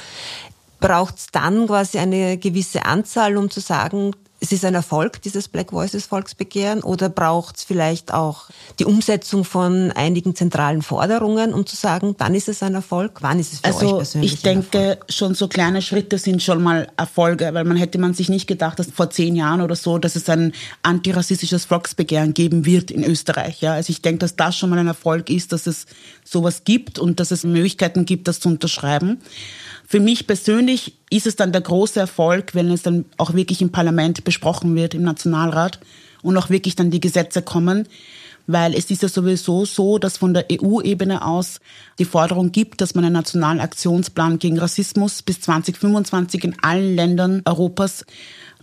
braucht 0.81 1.17
es 1.17 1.27
dann 1.31 1.67
quasi 1.67 1.99
eine 1.99 2.37
gewisse 2.37 2.83
Anzahl, 2.83 3.37
um 3.37 3.49
zu 3.49 3.61
sagen, 3.61 4.11
es 4.43 4.51
ist 4.51 4.65
ein 4.65 4.75
Erfolg, 4.75 5.21
dieses 5.21 5.47
Black 5.47 5.71
Voices 5.71 6.05
Volksbegehren, 6.05 6.83
oder 6.83 7.07
braucht 7.07 7.55
es 7.55 7.63
vielleicht 7.63 8.13
auch 8.13 8.49
die 8.77 8.83
Umsetzung 8.83 9.45
von 9.45 9.91
einigen 9.91 10.35
zentralen 10.35 10.81
Forderungen, 10.81 11.53
um 11.53 11.65
zu 11.65 11.77
sagen, 11.77 12.15
dann 12.17 12.35
ist 12.35 12.49
es 12.49 12.61
ein 12.61 12.75
Erfolg? 12.75 13.19
Wann 13.21 13.39
ist 13.39 13.53
es 13.53 13.59
für 13.59 13.67
also 13.67 13.85
euch 13.85 13.97
persönlich 13.99 14.33
Ich 14.33 14.41
denke, 14.41 14.99
schon 15.07 15.33
so 15.33 15.47
kleine 15.47 15.81
Schritte 15.81 16.17
sind 16.17 16.43
schon 16.43 16.61
mal 16.61 16.89
Erfolge, 16.97 17.53
weil 17.53 17.63
man 17.63 17.77
hätte 17.77 17.97
man 17.99 18.13
sich 18.13 18.27
nicht 18.27 18.45
gedacht, 18.45 18.79
dass 18.79 18.91
vor 18.91 19.09
zehn 19.09 19.37
Jahren 19.37 19.61
oder 19.61 19.77
so, 19.77 19.97
dass 19.97 20.17
es 20.17 20.27
ein 20.27 20.51
antirassistisches 20.81 21.63
Volksbegehren 21.63 22.33
geben 22.33 22.65
wird 22.65 22.91
in 22.91 23.05
Österreich. 23.05 23.61
Ja? 23.61 23.75
Also 23.75 23.91
ich 23.91 24.01
denke, 24.01 24.19
dass 24.19 24.35
das 24.35 24.57
schon 24.57 24.69
mal 24.69 24.79
ein 24.79 24.87
Erfolg 24.87 25.29
ist, 25.29 25.53
dass 25.53 25.67
es 25.67 25.85
sowas 26.25 26.63
gibt 26.65 26.99
und 26.99 27.21
dass 27.21 27.31
es 27.31 27.45
Möglichkeiten 27.45 28.03
gibt, 28.03 28.27
das 28.27 28.41
zu 28.41 28.49
unterschreiben. 28.49 29.21
Für 29.93 29.99
mich 29.99 30.25
persönlich 30.25 30.95
ist 31.11 31.27
es 31.27 31.35
dann 31.35 31.51
der 31.51 31.61
große 31.61 31.99
Erfolg, 31.99 32.55
wenn 32.55 32.71
es 32.71 32.81
dann 32.81 33.05
auch 33.17 33.35
wirklich 33.35 33.61
im 33.61 33.71
Parlament 33.71 34.23
besprochen 34.23 34.75
wird, 34.75 34.95
im 34.95 35.03
Nationalrat 35.03 35.79
und 36.23 36.35
auch 36.35 36.49
wirklich 36.49 36.75
dann 36.75 36.89
die 36.89 36.99
Gesetze 36.99 37.43
kommen. 37.43 37.87
Weil 38.47 38.73
es 38.73 38.89
ist 38.89 39.03
ja 39.03 39.07
sowieso 39.07 39.65
so, 39.65 39.99
dass 39.99 40.17
von 40.17 40.33
der 40.33 40.47
EU-Ebene 40.51 41.23
aus 41.23 41.59
die 41.99 42.05
Forderung 42.05 42.51
gibt, 42.51 42.81
dass 42.81 42.95
man 42.95 43.05
einen 43.05 43.13
nationalen 43.13 43.59
Aktionsplan 43.59 44.39
gegen 44.39 44.57
Rassismus 44.57 45.21
bis 45.21 45.41
2025 45.41 46.43
in 46.43 46.55
allen 46.63 46.95
Ländern 46.95 47.43
Europas 47.45 48.03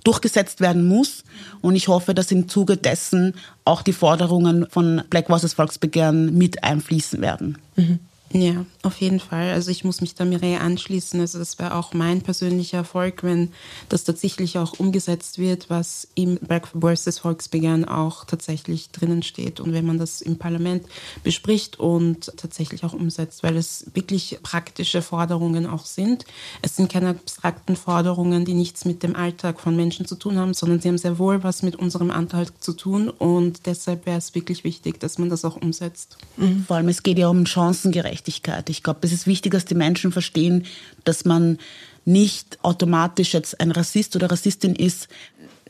durchgesetzt 0.02 0.60
werden 0.60 0.88
muss. 0.88 1.22
Und 1.60 1.76
ich 1.76 1.86
hoffe, 1.86 2.12
dass 2.12 2.32
im 2.32 2.48
Zuge 2.48 2.76
dessen 2.76 3.34
auch 3.64 3.82
die 3.82 3.92
Forderungen 3.92 4.66
von 4.68 5.02
Black 5.08 5.28
Voices 5.28 5.54
Volksbegehren 5.54 6.36
mit 6.36 6.64
einfließen 6.64 7.20
werden. 7.20 7.56
Mhm. 7.76 8.00
Ja, 8.32 8.64
auf 8.84 9.00
jeden 9.00 9.18
Fall. 9.18 9.50
Also 9.50 9.72
ich 9.72 9.82
muss 9.82 10.00
mich 10.00 10.14
da 10.14 10.24
Mireille 10.24 10.60
anschließen. 10.60 11.20
Also 11.20 11.40
das 11.40 11.58
wäre 11.58 11.74
auch 11.74 11.94
mein 11.94 12.22
persönlicher 12.22 12.78
Erfolg, 12.78 13.24
wenn 13.24 13.50
das 13.88 14.04
tatsächlich 14.04 14.56
auch 14.56 14.78
umgesetzt 14.78 15.38
wird, 15.38 15.68
was 15.68 16.06
im 16.14 16.36
Black 16.36 16.68
vs. 16.68 17.18
Volksbegehren 17.18 17.84
auch 17.84 18.24
tatsächlich 18.24 18.90
drinnen 18.90 19.24
steht 19.24 19.58
und 19.58 19.72
wenn 19.72 19.84
man 19.84 19.98
das 19.98 20.20
im 20.20 20.38
Parlament 20.38 20.86
bespricht 21.24 21.80
und 21.80 22.32
tatsächlich 22.36 22.84
auch 22.84 22.92
umsetzt, 22.92 23.42
weil 23.42 23.56
es 23.56 23.86
wirklich 23.94 24.38
praktische 24.44 25.02
Forderungen 25.02 25.66
auch 25.66 25.84
sind. 25.84 26.24
Es 26.62 26.76
sind 26.76 26.92
keine 26.92 27.10
abstrakten 27.10 27.74
Forderungen, 27.74 28.44
die 28.44 28.54
nichts 28.54 28.84
mit 28.84 29.02
dem 29.02 29.16
Alltag 29.16 29.58
von 29.58 29.74
Menschen 29.74 30.06
zu 30.06 30.14
tun 30.14 30.38
haben, 30.38 30.54
sondern 30.54 30.80
sie 30.80 30.88
haben 30.88 30.98
sehr 30.98 31.18
wohl 31.18 31.42
was 31.42 31.64
mit 31.64 31.74
unserem 31.74 32.12
Anteil 32.12 32.46
zu 32.60 32.74
tun 32.74 33.08
und 33.08 33.66
deshalb 33.66 34.06
wäre 34.06 34.18
es 34.18 34.36
wirklich 34.36 34.62
wichtig, 34.62 35.00
dass 35.00 35.18
man 35.18 35.30
das 35.30 35.44
auch 35.44 35.56
umsetzt. 35.56 36.16
Mhm. 36.36 36.64
Vor 36.68 36.76
allem, 36.76 36.88
es 36.88 37.02
geht 37.02 37.18
ja 37.18 37.28
um 37.28 37.44
Chancengerechtigkeit. 37.44 38.19
Gerechtigkeit. 38.20 38.68
Ich 38.70 38.82
glaube, 38.82 39.00
es 39.02 39.12
ist 39.12 39.26
wichtig, 39.26 39.52
dass 39.52 39.64
die 39.64 39.74
Menschen 39.74 40.12
verstehen, 40.12 40.64
dass 41.04 41.24
man 41.24 41.58
nicht 42.04 42.58
automatisch 42.62 43.34
jetzt 43.34 43.60
ein 43.60 43.70
Rassist 43.70 44.16
oder 44.16 44.30
Rassistin 44.30 44.74
ist. 44.74 45.08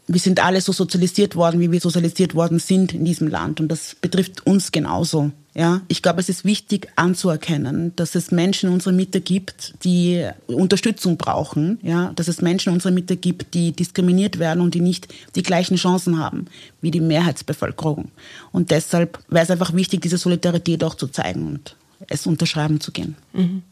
Wir 0.07 0.21
sind 0.21 0.45
alle 0.45 0.61
so 0.61 0.73
sozialisiert 0.73 1.37
worden, 1.37 1.61
wie 1.61 1.71
wir 1.71 1.81
sozialisiert 1.81 2.35
worden 2.35 2.59
sind 2.59 2.93
in 2.93 3.05
diesem 3.05 3.29
Land. 3.29 3.61
Und 3.61 3.69
das 3.69 3.95
betrifft 4.01 4.47
uns 4.47 4.73
genauso. 4.73 5.31
Ja, 5.55 5.81
ich 5.89 6.01
glaube, 6.03 6.21
es 6.21 6.29
ist 6.29 6.45
wichtig 6.45 6.89
anzuerkennen, 6.95 7.93
dass 7.97 8.15
es 8.15 8.31
Menschen 8.31 8.69
in 8.69 8.75
unserer 8.75 8.93
Mitte 8.93 9.21
gibt, 9.21 9.75
die 9.83 10.25
Unterstützung 10.47 11.17
brauchen. 11.17 11.79
Ja, 11.83 12.13
dass 12.15 12.29
es 12.29 12.41
Menschen 12.41 12.71
in 12.71 12.75
unserer 12.75 12.93
Mitte 12.93 13.17
gibt, 13.17 13.55
die 13.55 13.73
diskriminiert 13.73 14.39
werden 14.39 14.61
und 14.61 14.75
die 14.75 14.81
nicht 14.81 15.09
die 15.35 15.43
gleichen 15.43 15.77
Chancen 15.77 16.19
haben 16.19 16.47
wie 16.81 16.93
die 16.93 17.01
Mehrheitsbevölkerung. 17.01 18.11
Und 18.53 18.71
deshalb 18.71 19.19
wäre 19.29 19.45
es 19.45 19.51
einfach 19.51 19.75
wichtig, 19.75 20.03
diese 20.03 20.19
Solidarität 20.19 20.83
auch 20.85 20.95
zu 20.95 21.09
zeigen. 21.09 21.47
Und 21.47 21.77
es 22.09 22.27
unterschreiben 22.27 22.81
zu 22.81 22.93
gehen. 22.93 23.17
Mhm. 23.33 23.63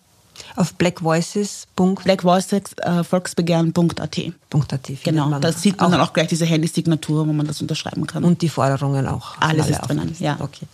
Auf 0.55 0.75
blackvoices. 0.75 1.67
blackvoices.volksbegehren.at. 1.77 4.19
Äh, 4.19 4.33
genau, 5.03 5.41
da 5.41 5.51
sieht 5.53 5.79
man 5.79 5.87
auch 5.87 5.91
dann 5.91 6.01
auch 6.01 6.13
gleich 6.13 6.29
diese 6.29 6.47
Handysignatur, 6.47 7.27
wo 7.27 7.33
man 7.33 7.45
das 7.47 7.61
unterschreiben 7.61 8.07
kann. 8.07 8.23
Und 8.25 8.41
die 8.43 8.49
Forderungen 8.49 9.09
auch. 9.09 9.37
Alles 9.41 9.69
ist 9.69 9.81
drinnen, 9.81 10.15
ja. 10.21 10.37
Okay. 10.41 10.67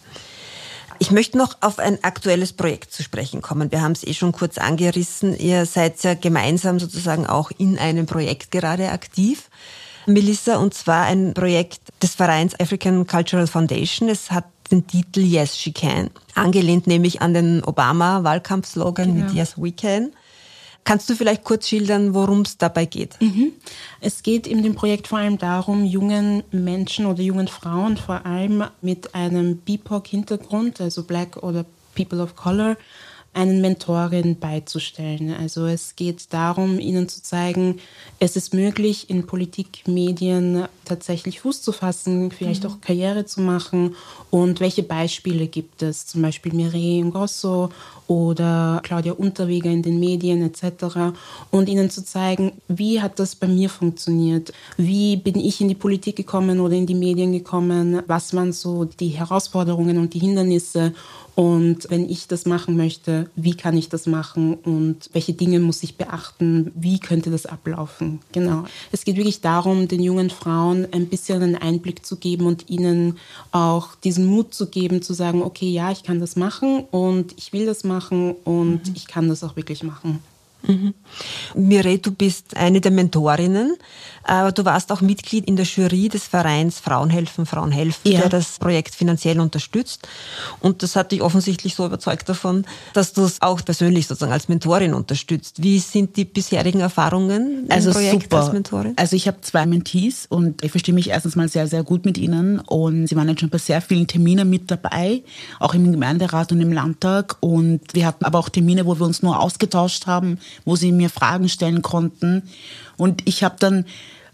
Ich 0.99 1.11
möchte 1.11 1.37
noch 1.37 1.57
auf 1.61 1.79
ein 1.79 2.03
aktuelles 2.05 2.53
Projekt 2.53 2.93
zu 2.93 3.03
sprechen 3.03 3.43
kommen. 3.43 3.73
Wir 3.73 3.83
haben 3.83 3.93
es 3.93 4.05
eh 4.05 4.15
schon 4.15 4.33
kurz 4.33 4.57
angerissen. 4.59 5.37
Ihr 5.37 5.67
seid 5.67 6.03
ja 6.05 6.15
gemeinsam 6.15 6.79
sozusagen 6.79 7.27
auch 7.27 7.51
in 7.59 7.79
einem 7.79 8.07
Projekt 8.07 8.53
gerade 8.53 8.91
aktiv. 8.91 9.51
Melissa, 10.07 10.59
und 10.59 10.75
zwar 10.75 11.07
ein 11.07 11.35
Projekt 11.35 11.81
des 12.03 12.15
Vereins 12.15 12.59
African 12.61 13.07
Cultural 13.07 13.47
Foundation. 13.47 14.09
Es 14.09 14.31
hat 14.31 14.45
den 14.75 14.87
Titel 14.87 15.21
Yes, 15.21 15.57
She 15.57 15.73
Can, 15.73 16.11
angelehnt 16.35 16.87
nämlich 16.87 17.23
an 17.23 17.35
den 17.35 17.63
Obama-Wahlkampfslogan 17.65 19.15
genau. 19.15 19.27
mit 19.27 19.35
Yes, 19.35 19.55
We 19.57 19.73
Can. 19.73 20.13
Kannst 20.83 21.09
du 21.09 21.15
vielleicht 21.15 21.45
kurz 21.45 21.69
schildern, 21.69 22.13
worum 22.13 22.43
es 22.43 22.59
dabei 22.59 22.85
geht? 22.85 23.19
Mhm. 23.21 23.53
Es 24.01 24.23
geht 24.23 24.47
in 24.47 24.63
dem 24.63 24.75
Projekt 24.75 25.07
vor 25.07 25.19
allem 25.19 25.39
darum, 25.39 25.85
jungen 25.87 26.43
Menschen 26.51 27.07
oder 27.07 27.23
jungen 27.23 27.49
Frauen 27.49 27.97
vor 27.97 28.27
allem 28.27 28.65
mit 28.83 29.15
einem 29.15 29.57
BIPOC-Hintergrund, 29.59 30.83
also 30.83 31.05
Black 31.05 31.39
oder 31.43 31.65
People 31.95 32.23
of 32.23 32.37
Color, 32.37 32.77
einen 33.33 33.63
Mentorin 33.63 34.39
beizustellen. 34.39 35.35
Also 35.35 35.67
es 35.67 35.97
geht 35.97 36.33
darum, 36.33 36.79
ihnen 36.79 37.09
zu 37.09 37.23
zeigen, 37.23 37.81
es 38.19 38.37
ist 38.37 38.53
möglich, 38.53 39.09
in 39.09 39.27
Politik, 39.27 39.89
Medien 39.89 40.67
tatsächlich 40.85 41.41
Fuß 41.41 41.63
zu 41.63 41.73
fassen, 41.73 42.31
vielleicht 42.31 42.65
mhm. 42.65 42.71
auch 42.71 42.81
Karriere 42.81 43.25
zu 43.25 43.41
machen 43.41 43.95
und 44.31 44.61
welche 44.61 44.83
Beispiele 44.83 45.47
gibt 45.47 45.83
es, 45.83 46.07
zum 46.07 46.23
Beispiel 46.23 46.53
Mireille 46.53 47.11
Grosso 47.11 47.71
oder 48.07 48.81
Claudia 48.83 49.13
Unterweger 49.13 49.71
in 49.71 49.83
den 49.83 49.99
Medien 49.99 50.43
etc. 50.43 51.17
und 51.51 51.69
ihnen 51.69 51.91
zu 51.91 52.05
zeigen, 52.05 52.53
wie 52.69 53.01
hat 53.01 53.19
das 53.19 53.35
bei 53.35 53.47
mir 53.47 53.71
funktioniert, 53.71 54.53
wie 54.77 55.17
bin 55.17 55.37
ich 55.37 55.61
in 55.61 55.69
die 55.69 55.75
Politik 55.75 56.17
gekommen 56.17 56.61
oder 56.61 56.75
in 56.75 56.87
die 56.87 56.95
Medien 56.95 57.33
gekommen, 57.33 58.03
was 58.07 58.35
waren 58.35 58.53
so 58.53 58.85
die 58.85 59.09
Herausforderungen 59.09 59.99
und 59.99 60.15
die 60.15 60.19
Hindernisse 60.19 60.93
und 61.35 61.91
wenn 61.91 62.09
ich 62.09 62.29
das 62.29 62.47
machen 62.47 62.77
möchte, 62.77 63.29
wie 63.35 63.57
kann 63.57 63.77
ich 63.77 63.89
das 63.89 64.07
machen 64.07 64.55
und 64.55 65.11
welche 65.13 65.33
Dinge 65.33 65.59
muss 65.59 65.83
ich 65.83 65.97
beachten? 65.97 66.71
Wie 66.77 67.01
könnte 67.01 67.31
das 67.31 67.47
ablaufen? 67.47 68.21
Genau. 68.33 68.65
Es 68.93 69.05
geht 69.05 69.17
wirklich 69.17 69.41
darum, 69.41 69.89
den 69.89 70.03
jungen 70.03 70.31
Frauen 70.31 70.74
ein 70.93 71.09
bisschen 71.09 71.43
einen 71.43 71.57
Einblick 71.57 72.05
zu 72.05 72.17
geben 72.17 72.47
und 72.47 72.69
ihnen 72.69 73.19
auch 73.53 73.95
diesen 73.97 74.27
Mut 74.27 74.55
zu 74.55 74.67
geben, 74.67 75.03
zu 75.03 75.15
sagen, 75.15 75.43
okay, 75.43 75.71
ja, 75.71 75.91
ich 75.91 76.03
kann 76.03 76.21
das 76.21 76.37
machen 76.37 76.85
und 76.91 77.35
ich 77.37 77.53
will 77.53 77.67
das 77.67 77.85
machen 77.85 78.35
und 78.45 78.89
mhm. 78.89 78.95
ich 78.95 79.07
kann 79.07 79.29
das 79.29 79.45
auch 79.45 79.57
wirklich 79.57 79.83
machen. 79.83 80.21
Mhm. 80.67 80.95
Mireille, 81.55 81.99
du 81.99 82.11
bist 82.13 82.57
eine 82.57 82.81
der 82.81 82.91
Mentorinnen, 82.91 83.77
aber 84.25 84.53
du 84.53 84.65
warst 84.65 84.91
auch 84.91 85.01
Mitglied 85.01 85.47
in 85.47 85.57
der 85.57 85.67
Jury 85.67 86.09
des 86.09 86.25
Vereins 86.25 86.81
Frauenhelfen, 86.81 87.47
Frauenhelfen, 87.47 88.11
ja. 88.11 88.21
der 88.21 88.31
das 88.31 88.59
Projekt 88.59 88.95
finanziell 88.95 89.39
unterstützt. 89.39 90.09
Und 90.61 90.83
das 90.83 90.97
hat 90.97 91.13
dich 91.13 91.23
offensichtlich 91.23 91.75
so 91.75 91.85
überzeugt 91.85 92.29
davon, 92.29 92.65
dass 92.95 93.13
du 93.13 93.23
es 93.23 93.43
auch 93.43 93.63
persönlich 93.65 94.07
sozusagen 94.07 94.33
als 94.33 94.49
Mentorin 94.49 94.95
unterstützt. 94.95 95.63
Wie 95.63 95.79
sind 95.79 96.17
die 96.17 96.25
bisherigen 96.25 96.81
Erfahrungen 96.81 97.67
also 97.69 97.91
im 97.91 97.95
Projekt 97.95 98.23
super. 98.25 98.39
als 98.39 98.53
Mentorin? 98.53 98.95
Also 98.97 99.15
ich 99.15 99.29
habe 99.29 99.41
zwei 99.43 99.67
Mentees 99.67 100.27
und 100.27 100.65
ich 100.65 100.71
verstehe 100.71 100.95
mich 100.95 101.11
erstens 101.11 101.37
mal 101.37 101.49
sehr, 101.49 101.67
sehr 101.67 101.83
gut 101.83 102.05
mit 102.05 102.17
ihnen 102.17 102.61
und 102.61 103.07
sie 103.07 103.17
waren 103.17 103.29
jetzt 103.29 103.41
schon 103.41 103.51
bei 103.51 103.59
sehr 103.59 103.83
vielen 103.83 104.07
Terminen 104.07 104.49
mit 104.49 104.71
dabei, 104.71 105.23
auch 105.61 105.75
im 105.75 105.91
Gemeinderat 105.93 106.51
und 106.51 106.61
im 106.61 106.73
Landtag 106.73 107.37
und 107.41 107.81
wir 107.93 108.07
hatten 108.07 108.25
aber 108.25 108.39
auch 108.39 108.49
Termine, 108.49 108.87
wo 108.87 108.99
wir 108.99 109.05
uns 109.05 109.23
nur 109.23 109.39
ausgetauscht 109.39 110.07
haben, 110.07 110.39
wo 110.65 110.77
sie 110.77 110.93
mir 110.93 111.11
Fragen 111.11 111.49
stellen 111.49 111.83
konnten. 111.83 112.43
Und 112.97 113.23
ich 113.27 113.45
habe 113.45 113.57
dann 113.59 113.85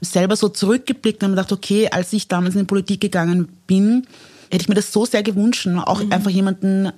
selber 0.01 0.37
so 0.37 0.49
zurückgeblickt 0.49 1.23
und 1.23 1.31
mir 1.31 1.37
gedacht, 1.37 1.53
okay, 1.53 1.89
als 1.91 2.13
ich 2.13 2.29
damals 2.29 2.55
in 2.55 2.63
die 2.63 2.67
Politik 2.67 3.01
gegangen 3.01 3.49
bin, 3.67 4.07
hätte 4.51 4.63
ich 4.63 4.69
mir 4.69 4.75
das 4.75 4.93
so 4.93 5.05
sehr 5.05 5.23
gewünscht, 5.23 5.67
auch 5.67 6.03
mhm. 6.03 6.13
einfach 6.13 6.31
jemanden 6.31 6.93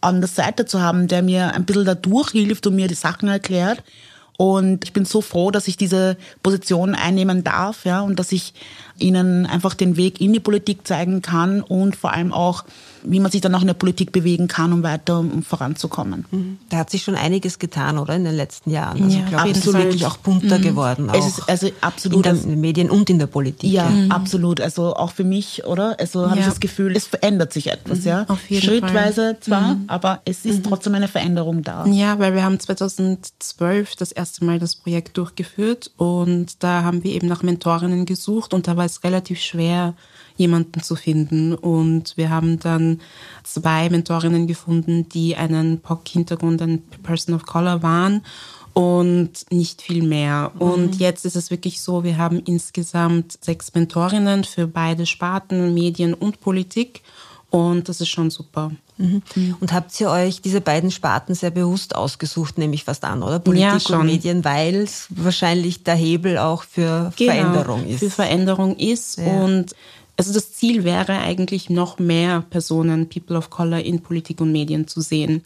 an 0.00 0.20
der 0.20 0.28
Seite 0.28 0.66
zu 0.66 0.80
haben, 0.80 1.08
der 1.08 1.22
mir 1.22 1.54
ein 1.54 1.64
bisschen 1.64 1.84
da 1.84 1.94
durchhilft 1.94 2.66
und 2.66 2.76
mir 2.76 2.88
die 2.88 2.94
Sachen 2.94 3.28
erklärt. 3.28 3.82
Und 4.36 4.84
ich 4.84 4.92
bin 4.92 5.04
so 5.04 5.20
froh, 5.20 5.50
dass 5.50 5.66
ich 5.66 5.76
diese 5.76 6.16
Position 6.44 6.94
einnehmen 6.94 7.42
darf, 7.42 7.84
ja, 7.84 8.02
und 8.02 8.20
dass 8.20 8.30
ich 8.30 8.54
ihnen 8.98 9.46
einfach 9.46 9.74
den 9.74 9.96
Weg 9.96 10.20
in 10.20 10.32
die 10.32 10.40
Politik 10.40 10.86
zeigen 10.86 11.22
kann 11.22 11.62
und 11.62 11.96
vor 11.96 12.12
allem 12.12 12.32
auch 12.32 12.64
wie 13.04 13.20
man 13.20 13.30
sich 13.30 13.40
dann 13.40 13.54
auch 13.54 13.60
in 13.60 13.66
der 13.66 13.74
Politik 13.74 14.12
bewegen 14.12 14.48
kann, 14.48 14.72
um 14.72 14.82
weiter 14.82 15.18
um 15.18 15.42
voranzukommen. 15.42 16.24
Mhm. 16.30 16.58
Da 16.68 16.78
hat 16.78 16.90
sich 16.90 17.02
schon 17.02 17.14
einiges 17.14 17.58
getan, 17.58 17.98
oder 17.98 18.14
in 18.14 18.24
den 18.24 18.34
letzten 18.34 18.70
Jahren. 18.70 19.02
Also 19.02 19.16
ja, 19.16 19.24
ich 19.24 19.30
glaube, 19.30 19.50
es 19.50 19.58
ist 19.58 19.72
wirklich 19.72 20.06
auch 20.06 20.16
bunter 20.18 20.58
mhm. 20.58 20.62
geworden. 20.62 21.10
Auch 21.10 21.14
es 21.14 21.38
ist 21.38 21.48
also 21.48 21.70
absolut 21.80 22.26
in 22.26 22.42
den 22.42 22.60
Medien 22.60 22.90
und 22.90 23.08
in 23.10 23.18
der 23.18 23.26
Politik. 23.26 23.70
Ja, 23.70 23.90
ja. 23.90 24.08
absolut. 24.08 24.60
Also 24.60 24.94
auch 24.94 25.12
für 25.12 25.24
mich, 25.24 25.64
oder? 25.64 25.96
Also 25.98 26.22
ja. 26.22 26.30
habe 26.30 26.40
ich 26.40 26.46
das 26.46 26.60
Gefühl, 26.60 26.96
es 26.96 27.06
verändert 27.06 27.52
sich 27.52 27.68
etwas, 27.68 28.00
mhm. 28.00 28.06
ja. 28.06 28.24
Auf 28.28 28.48
jeden 28.48 28.62
Schrittweise 28.62 29.22
Fall. 29.22 29.40
zwar, 29.40 29.74
mhm. 29.74 29.84
aber 29.86 30.20
es 30.24 30.44
ist 30.44 30.58
mhm. 30.58 30.68
trotzdem 30.68 30.94
eine 30.94 31.08
Veränderung 31.08 31.62
da. 31.62 31.86
Ja, 31.86 32.18
weil 32.18 32.34
wir 32.34 32.44
haben 32.44 32.58
2012 32.58 33.96
das 33.96 34.12
erste 34.12 34.44
Mal 34.44 34.58
das 34.58 34.76
Projekt 34.76 35.16
durchgeführt 35.16 35.90
und 35.96 36.62
da 36.62 36.82
haben 36.82 37.04
wir 37.04 37.12
eben 37.12 37.28
nach 37.28 37.42
Mentorinnen 37.42 38.06
gesucht 38.06 38.54
und 38.54 38.68
da 38.68 38.76
war 38.76 38.84
es 38.88 39.04
relativ 39.04 39.40
schwer, 39.40 39.94
jemanden 40.36 40.82
zu 40.82 40.96
finden. 40.96 41.54
Und 41.54 42.16
wir 42.16 42.30
haben 42.30 42.58
dann 42.58 43.00
zwei 43.44 43.88
Mentorinnen 43.90 44.46
gefunden, 44.46 45.08
die 45.08 45.36
einen 45.36 45.80
POC-Hintergrund, 45.80 46.62
ein 46.62 46.82
Person 47.02 47.34
of 47.34 47.44
Color 47.44 47.82
waren 47.82 48.22
und 48.72 49.30
nicht 49.50 49.82
viel 49.82 50.04
mehr. 50.04 50.52
Mhm. 50.54 50.60
Und 50.60 50.94
jetzt 51.00 51.24
ist 51.24 51.36
es 51.36 51.50
wirklich 51.50 51.80
so, 51.80 52.04
wir 52.04 52.16
haben 52.16 52.40
insgesamt 52.40 53.38
sechs 53.44 53.74
Mentorinnen 53.74 54.44
für 54.44 54.66
beide 54.66 55.04
Sparten, 55.04 55.74
Medien 55.74 56.14
und 56.14 56.40
Politik. 56.40 57.02
Und 57.50 57.88
das 57.88 58.00
ist 58.00 58.08
schon 58.08 58.30
super. 58.30 58.70
Mhm. 58.98 59.22
Und 59.60 59.72
habt 59.72 59.98
ihr 60.00 60.10
euch 60.10 60.42
diese 60.42 60.60
beiden 60.60 60.90
Sparten 60.90 61.34
sehr 61.34 61.50
bewusst 61.50 61.94
ausgesucht, 61.94 62.58
nehme 62.58 62.74
ich 62.74 62.84
fast 62.84 63.04
an, 63.04 63.22
oder? 63.22 63.38
Politik 63.38 63.88
ja, 63.88 63.98
und 63.98 64.06
Medien, 64.06 64.44
weil 64.44 64.76
es 64.76 65.06
wahrscheinlich 65.10 65.82
der 65.82 65.94
Hebel 65.94 66.36
auch 66.36 66.62
für 66.62 67.12
genau, 67.16 67.32
Veränderung 67.32 67.86
ist. 67.86 68.00
Für 68.00 68.10
Veränderung 68.10 68.76
ist. 68.76 69.18
Ja. 69.18 69.26
Und 69.26 69.74
also 70.16 70.32
das 70.32 70.52
Ziel 70.52 70.84
wäre 70.84 71.18
eigentlich 71.20 71.70
noch 71.70 71.98
mehr 71.98 72.44
Personen, 72.50 73.08
People 73.08 73.38
of 73.38 73.50
Color 73.50 73.78
in 73.78 74.02
Politik 74.02 74.40
und 74.40 74.52
Medien 74.52 74.88
zu 74.88 75.00
sehen. 75.00 75.44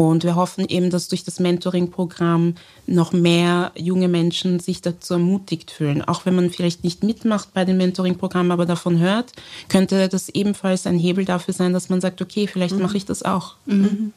Und 0.00 0.22
wir 0.22 0.36
hoffen 0.36 0.64
eben, 0.68 0.90
dass 0.90 1.08
durch 1.08 1.24
das 1.24 1.40
Mentoring-Programm 1.40 2.54
noch 2.86 3.12
mehr 3.12 3.72
junge 3.74 4.06
Menschen 4.06 4.60
sich 4.60 4.80
dazu 4.80 5.14
ermutigt 5.14 5.72
fühlen. 5.72 6.02
Auch 6.02 6.24
wenn 6.24 6.36
man 6.36 6.50
vielleicht 6.50 6.84
nicht 6.84 7.02
mitmacht 7.02 7.52
bei 7.52 7.64
dem 7.64 7.78
Mentoring-Programm, 7.78 8.52
aber 8.52 8.64
davon 8.64 9.00
hört, 9.00 9.32
könnte 9.68 10.08
das 10.08 10.28
ebenfalls 10.28 10.86
ein 10.86 11.00
Hebel 11.00 11.24
dafür 11.24 11.52
sein, 11.52 11.72
dass 11.72 11.88
man 11.88 12.00
sagt, 12.00 12.22
okay, 12.22 12.46
vielleicht 12.46 12.76
mhm. 12.76 12.82
mache 12.82 12.96
ich 12.96 13.06
das 13.06 13.24
auch. 13.24 13.56
Mhm. 13.66 14.12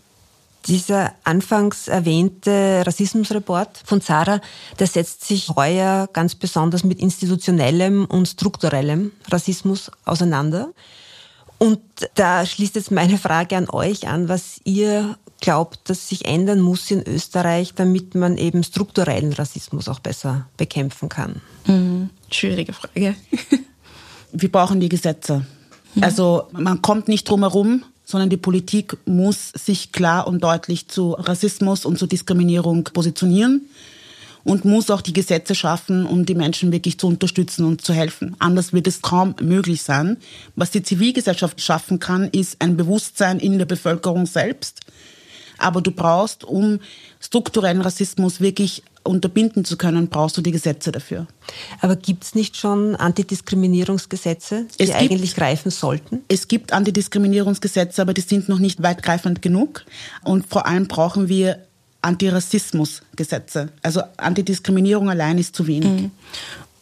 Dieser 0.68 1.14
anfangs 1.24 1.88
erwähnte 1.88 2.84
Rassismusreport 2.86 3.82
von 3.84 4.02
Zara, 4.02 4.40
der 4.78 4.86
setzt 4.86 5.26
sich 5.26 5.50
heuer 5.50 6.08
ganz 6.14 6.36
besonders 6.36 6.84
mit 6.84 7.00
institutionellem 7.00 8.06
und 8.06 8.28
strukturellem 8.28 9.14
Rassismus 9.32 9.90
auseinander. 10.06 10.70
Und 11.58 11.80
da 12.14 12.46
schließt 12.46 12.76
jetzt 12.76 12.92
meine 12.92 13.18
Frage 13.18 13.58
an 13.58 13.68
euch 13.68 14.08
an, 14.08 14.30
was 14.30 14.62
ihr 14.64 15.18
glaubt, 15.42 15.90
dass 15.90 16.08
sich 16.08 16.26
ändern 16.26 16.62
muss 16.62 16.90
in 16.92 17.06
Österreich, 17.06 17.74
damit 17.76 18.16
man 18.16 18.38
eben 18.38 18.64
strukturellen 18.64 19.34
Rassismus 19.34 19.90
auch 19.90 20.00
besser 20.00 20.48
bekämpfen 20.56 21.10
kann. 21.10 21.42
Mhm. 21.68 22.10
Schwierige 22.32 22.74
Frage. 22.74 23.16
Wir 24.32 24.52
brauchen 24.52 24.80
die 24.80 24.90
Gesetze. 24.90 25.46
Mhm. 25.96 26.04
Also 26.04 26.48
man 26.54 26.82
kommt 26.82 27.08
nicht 27.08 27.28
drum 27.28 27.42
herum, 27.42 27.84
sondern 28.06 28.30
die 28.30 28.38
Politik 28.38 28.98
muss 29.06 29.50
sich 29.50 29.92
klar 29.92 30.28
und 30.28 30.44
deutlich 30.44 30.88
zu 30.88 31.14
Rassismus 31.14 31.86
und 31.86 31.98
zu 31.98 32.08
Diskriminierung 32.08 32.84
positionieren 32.86 33.68
und 34.44 34.66
muss 34.66 34.90
auch 34.90 35.02
die 35.02 35.14
Gesetze 35.14 35.56
schaffen, 35.56 36.06
um 36.06 36.26
die 36.26 36.36
Menschen 36.36 36.72
wirklich 36.72 36.98
zu 37.00 37.08
unterstützen 37.08 37.66
und 37.66 37.82
zu 37.82 37.94
helfen. 37.94 38.36
Anders 38.40 38.74
wird 38.74 38.88
es 38.88 39.02
kaum 39.02 39.36
möglich 39.42 39.82
sein. 39.84 40.18
Was 40.56 40.72
die 40.72 40.84
Zivilgesellschaft 40.84 41.62
schaffen 41.62 42.00
kann, 42.00 42.28
ist 42.30 42.58
ein 42.60 42.78
Bewusstsein 42.78 43.40
in 43.40 43.58
der 43.58 43.66
Bevölkerung 43.66 44.26
selbst. 44.26 44.82
Aber 45.62 45.82
du 45.82 45.92
brauchst, 45.92 46.44
um 46.44 46.80
strukturellen 47.20 47.82
Rassismus 47.82 48.42
wirklich 48.42 48.84
unterbinden 49.04 49.66
zu 49.66 49.78
können, 49.78 50.10
brauchst 50.10 50.38
du 50.38 50.42
die 50.42 50.52
Gesetze 50.52 50.92
dafür. 50.92 51.28
Aber 51.80 51.96
gibt 51.96 52.24
es 52.24 52.36
nicht 52.36 52.58
schon 52.58 52.96
Antidiskriminierungsgesetze, 52.96 54.68
die 54.80 54.86
gibt, 54.86 54.96
eigentlich 54.96 55.36
greifen 55.36 55.72
sollten? 55.72 56.22
Es 56.28 56.48
gibt 56.48 56.74
Antidiskriminierungsgesetze, 56.74 58.02
aber 58.02 58.14
die 58.14 58.22
sind 58.22 58.50
noch 58.50 58.60
nicht 58.60 58.84
weitgreifend 58.84 59.42
genug. 59.42 59.86
Und 60.24 60.46
vor 60.48 60.68
allem 60.68 60.88
brauchen 60.88 61.30
wir 61.30 61.60
Antirassismusgesetze. 62.02 63.70
Also 63.82 64.02
Antidiskriminierung 64.18 65.10
allein 65.10 65.38
ist 65.38 65.56
zu 65.56 65.68
wenig. 65.68 66.02
Mhm. 66.02 66.12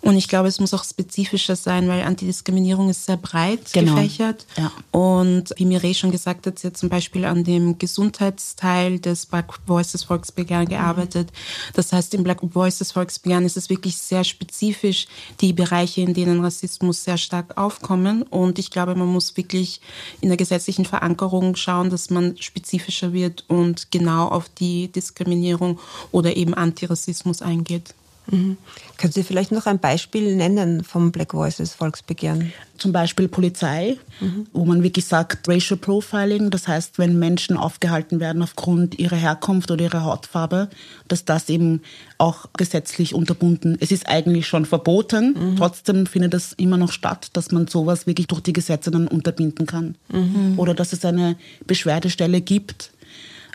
Und 0.02 0.16
ich 0.16 0.30
glaube, 0.30 0.48
es 0.48 0.62
muss 0.62 0.74
auch 0.74 0.86
spezifischer 0.86 1.58
sein, 1.58 1.90
weil 1.90 2.04
Antidiskriminierung 2.04 2.90
ist 2.90 3.06
sehr 3.06 3.18
breit 3.18 3.74
genau. 3.74 3.96
gefächert. 3.96 4.46
Ja. 4.58 4.72
Und 4.92 5.54
wie 5.58 5.66
Mireille 5.66 5.94
schon 5.94 6.12
gesagt 6.12 6.48
hat, 6.48 6.58
sie 6.58 6.68
hat 6.68 6.78
zum 6.78 6.88
Beispiel 6.88 7.26
an 7.26 7.44
dem 7.44 7.78
Gesundheitsteil 7.78 9.00
des 9.00 9.26
Black 9.26 9.60
Voices 9.68 10.04
Volksbegehren 10.06 10.66
mhm. 10.66 10.70
gearbeitet. 10.70 11.34
Das 11.74 11.92
heißt, 11.92 12.14
im 12.14 12.24
Black 12.24 12.40
Voices 12.42 12.94
Volksbegehren 12.94 13.44
ist 13.46 13.58
es 13.58 13.70
wirklich 13.70 13.98
sehr 13.98 14.24
spezifisch 14.24 15.08
die 15.42 15.52
Bereiche, 15.52 16.00
in 16.02 16.14
denen 16.14 16.42
Rassismus 16.44 17.04
sehr 17.04 17.18
stark 17.18 17.58
aufkommen. 17.58 18.24
Und 18.24 18.58
ich 18.58 18.72
glaube, 18.72 18.96
man 18.96 19.08
muss 19.10 19.36
wirklich 19.36 19.82
in 20.22 20.30
der 20.30 20.38
gesetzlichen 20.38 20.86
Verankerung 20.86 21.58
schauen, 21.58 21.90
dass 21.90 22.10
man 22.10 22.38
spezifischer 22.38 23.12
wird 23.12 23.44
und 23.50 23.92
genau 23.92 24.30
auf 24.30 24.48
die 24.48 24.88
Diskriminierung 24.88 25.78
oder 26.12 26.38
eben 26.38 26.54
Antirassismus 26.54 27.42
eingeht. 27.42 27.94
Mhm. 28.32 28.58
Können 28.98 29.14
Sie 29.14 29.24
vielleicht 29.24 29.52
noch 29.52 29.66
ein 29.66 29.80
Beispiel 29.80 30.36
nennen 30.36 30.84
vom 30.84 31.12
Black 31.12 31.34
Voices 31.34 31.74
Volksbegehren? 31.74 32.52
Zum 32.78 32.92
Beispiel 32.92 33.28
Polizei, 33.28 33.98
mhm. 34.20 34.48
wo 34.54 34.66
man 34.66 34.84
wirklich 34.84 35.06
sagt, 35.06 35.48
Racial 35.48 35.78
Profiling, 35.78 36.50
das 36.50 36.68
heißt, 36.68 36.98
wenn 36.98 37.20
Menschen 37.20 37.58
aufgehalten 37.58 38.20
werden 38.20 38.42
aufgrund 38.42 38.98
ihrer 39.00 39.16
Herkunft 39.16 39.72
oder 39.72 39.84
ihrer 39.84 40.04
Hautfarbe, 40.04 40.70
dass 41.08 41.26
das 41.26 41.50
eben 41.50 41.82
auch 42.18 42.46
gesetzlich 42.58 43.14
unterbunden. 43.14 43.78
Es 43.80 43.92
ist 43.92 44.08
eigentlich 44.08 44.48
schon 44.48 44.66
verboten, 44.66 45.36
mhm. 45.38 45.56
trotzdem 45.58 46.06
findet 46.06 46.34
es 46.34 46.54
immer 46.54 46.78
noch 46.78 46.92
statt, 46.92 47.30
dass 47.34 47.52
man 47.52 47.68
sowas 47.68 48.08
wirklich 48.08 48.28
durch 48.28 48.42
die 48.42 48.54
Gesetze 48.54 48.92
dann 48.92 49.08
unterbinden 49.08 49.66
kann. 49.66 49.96
Mhm. 50.12 50.58
Oder 50.58 50.74
dass 50.74 50.94
es 50.94 51.04
eine 51.04 51.36
Beschwerdestelle 51.66 52.42
gibt, 52.42 52.92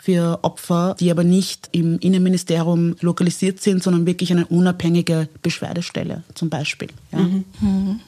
für 0.05 0.39
Opfer, 0.43 0.95
die 0.99 1.09
aber 1.09 1.23
nicht 1.23 1.69
im 1.71 1.97
Innenministerium 1.97 2.95
lokalisiert 3.01 3.59
sind, 3.59 3.81
sondern 3.81 4.05
wirklich 4.05 4.31
eine 4.31 4.45
unabhängige 4.45 5.27
Beschwerdestelle 5.41 6.23
zum 6.35 6.51
Beispiel. 6.51 6.89
Ja. 7.11 7.19
Mhm. 7.19 8.01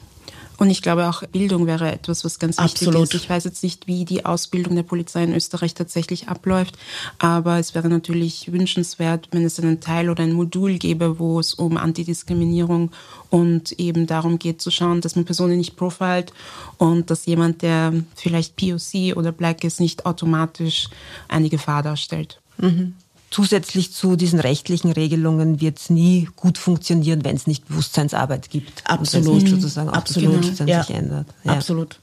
Und 0.58 0.70
ich 0.70 0.82
glaube 0.82 1.08
auch 1.08 1.22
Bildung 1.28 1.66
wäre 1.66 1.90
etwas, 1.92 2.24
was 2.24 2.38
ganz 2.38 2.58
wichtig 2.58 2.88
Absolut. 2.88 3.14
ist. 3.14 3.22
Ich 3.22 3.30
weiß 3.30 3.44
jetzt 3.44 3.62
nicht, 3.62 3.86
wie 3.86 4.04
die 4.04 4.24
Ausbildung 4.24 4.74
der 4.74 4.82
Polizei 4.82 5.22
in 5.22 5.34
Österreich 5.34 5.72
tatsächlich 5.74 6.28
abläuft, 6.28 6.76
aber 7.18 7.58
es 7.58 7.74
wäre 7.76 7.88
natürlich 7.88 8.52
wünschenswert, 8.52 9.28
wenn 9.30 9.44
es 9.44 9.60
einen 9.60 9.80
Teil 9.80 10.10
oder 10.10 10.24
ein 10.24 10.32
Modul 10.32 10.78
gäbe, 10.78 11.20
wo 11.20 11.38
es 11.38 11.54
um 11.54 11.76
Antidiskriminierung 11.76 12.90
und 13.30 13.72
eben 13.78 14.08
darum 14.08 14.40
geht 14.40 14.60
zu 14.60 14.72
schauen, 14.72 15.00
dass 15.00 15.14
man 15.14 15.24
Personen 15.24 15.58
nicht 15.58 15.76
profilt 15.76 16.32
und 16.76 17.10
dass 17.10 17.26
jemand, 17.26 17.62
der 17.62 17.94
vielleicht 18.16 18.56
POC 18.56 19.16
oder 19.16 19.30
Black 19.30 19.62
ist, 19.62 19.78
nicht 19.78 20.06
automatisch 20.06 20.88
eine 21.28 21.48
Gefahr 21.48 21.84
darstellt. 21.84 22.40
Mhm. 22.58 22.94
Zusätzlich 23.30 23.92
zu 23.92 24.16
diesen 24.16 24.40
rechtlichen 24.40 24.90
Regelungen 24.90 25.60
wird 25.60 25.78
es 25.78 25.90
nie 25.90 26.28
gut 26.34 26.56
funktionieren, 26.56 27.24
wenn 27.24 27.36
es 27.36 27.46
nicht 27.46 27.68
Bewusstseinsarbeit 27.68 28.48
gibt. 28.48 28.82
Absolut. 28.84 29.42
Nicht 29.42 29.48
sozusagen 29.48 29.90
Absolut. 29.90 30.34
das 30.34 30.40
Bewusstsein 30.40 30.68
ja. 30.68 30.82
sich 30.82 30.96
ändert. 30.96 31.26
Ja. 31.44 31.52
Absolut. 31.52 32.00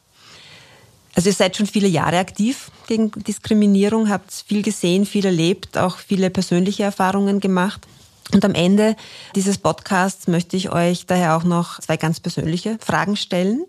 Also 1.16 1.30
ihr 1.30 1.34
seid 1.34 1.56
schon 1.56 1.66
viele 1.66 1.88
Jahre 1.88 2.18
aktiv 2.20 2.70
gegen 2.88 3.10
Diskriminierung, 3.12 4.10
habt 4.10 4.32
viel 4.34 4.62
gesehen, 4.62 5.06
viel 5.06 5.26
erlebt, 5.26 5.78
auch 5.78 5.98
viele 5.98 6.30
persönliche 6.30 6.84
Erfahrungen 6.84 7.40
gemacht. 7.40 7.88
Und 8.34 8.44
am 8.44 8.54
Ende 8.54 8.96
dieses 9.36 9.58
Podcasts 9.58 10.28
möchte 10.28 10.58
ich 10.58 10.72
euch 10.72 11.06
daher 11.06 11.38
auch 11.38 11.44
noch 11.44 11.80
zwei 11.80 11.96
ganz 11.96 12.20
persönliche 12.20 12.78
Fragen 12.82 13.16
stellen. 13.16 13.66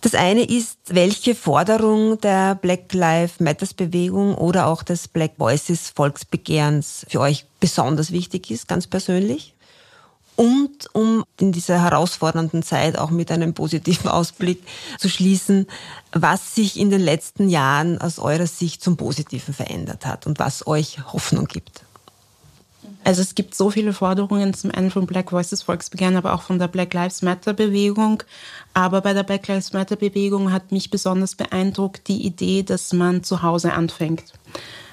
Das 0.00 0.14
eine 0.14 0.44
ist, 0.44 0.78
welche 0.86 1.34
Forderung 1.34 2.20
der 2.20 2.54
Black 2.54 2.92
Lives 2.92 3.40
Matters 3.40 3.74
Bewegung 3.74 4.36
oder 4.36 4.68
auch 4.68 4.84
des 4.84 5.08
Black 5.08 5.32
Voices 5.38 5.90
Volksbegehrens 5.90 7.04
für 7.08 7.20
euch 7.20 7.46
besonders 7.58 8.12
wichtig 8.12 8.50
ist, 8.50 8.68
ganz 8.68 8.86
persönlich. 8.86 9.54
Und 10.36 10.94
um 10.94 11.24
in 11.40 11.50
dieser 11.50 11.82
herausfordernden 11.82 12.62
Zeit 12.62 12.96
auch 12.96 13.10
mit 13.10 13.32
einem 13.32 13.54
positiven 13.54 14.08
Ausblick 14.08 14.62
zu 14.96 15.08
schließen, 15.08 15.66
was 16.12 16.54
sich 16.54 16.78
in 16.78 16.90
den 16.90 17.00
letzten 17.00 17.48
Jahren 17.48 18.00
aus 18.00 18.20
eurer 18.20 18.46
Sicht 18.46 18.80
zum 18.80 18.96
Positiven 18.96 19.52
verändert 19.52 20.06
hat 20.06 20.28
und 20.28 20.38
was 20.38 20.64
euch 20.64 21.12
Hoffnung 21.12 21.46
gibt. 21.46 21.82
Also 23.04 23.22
es 23.22 23.34
gibt 23.34 23.54
so 23.54 23.70
viele 23.70 23.92
Forderungen, 23.92 24.52
zum 24.54 24.70
einen 24.70 24.90
von 24.90 25.06
Black 25.06 25.32
Voices 25.32 25.62
Volksbegehren, 25.62 26.16
aber 26.16 26.34
auch 26.34 26.42
von 26.42 26.58
der 26.58 26.68
Black 26.68 26.92
Lives 26.94 27.22
Matter 27.22 27.54
Bewegung. 27.54 28.22
Aber 28.74 29.00
bei 29.00 29.14
der 29.14 29.22
Black 29.22 29.48
Lives 29.48 29.72
Matter 29.72 29.96
Bewegung 29.96 30.52
hat 30.52 30.72
mich 30.72 30.90
besonders 30.90 31.34
beeindruckt 31.34 32.08
die 32.08 32.26
Idee, 32.26 32.62
dass 32.62 32.92
man 32.92 33.22
zu 33.22 33.42
Hause 33.42 33.72
anfängt. 33.72 34.24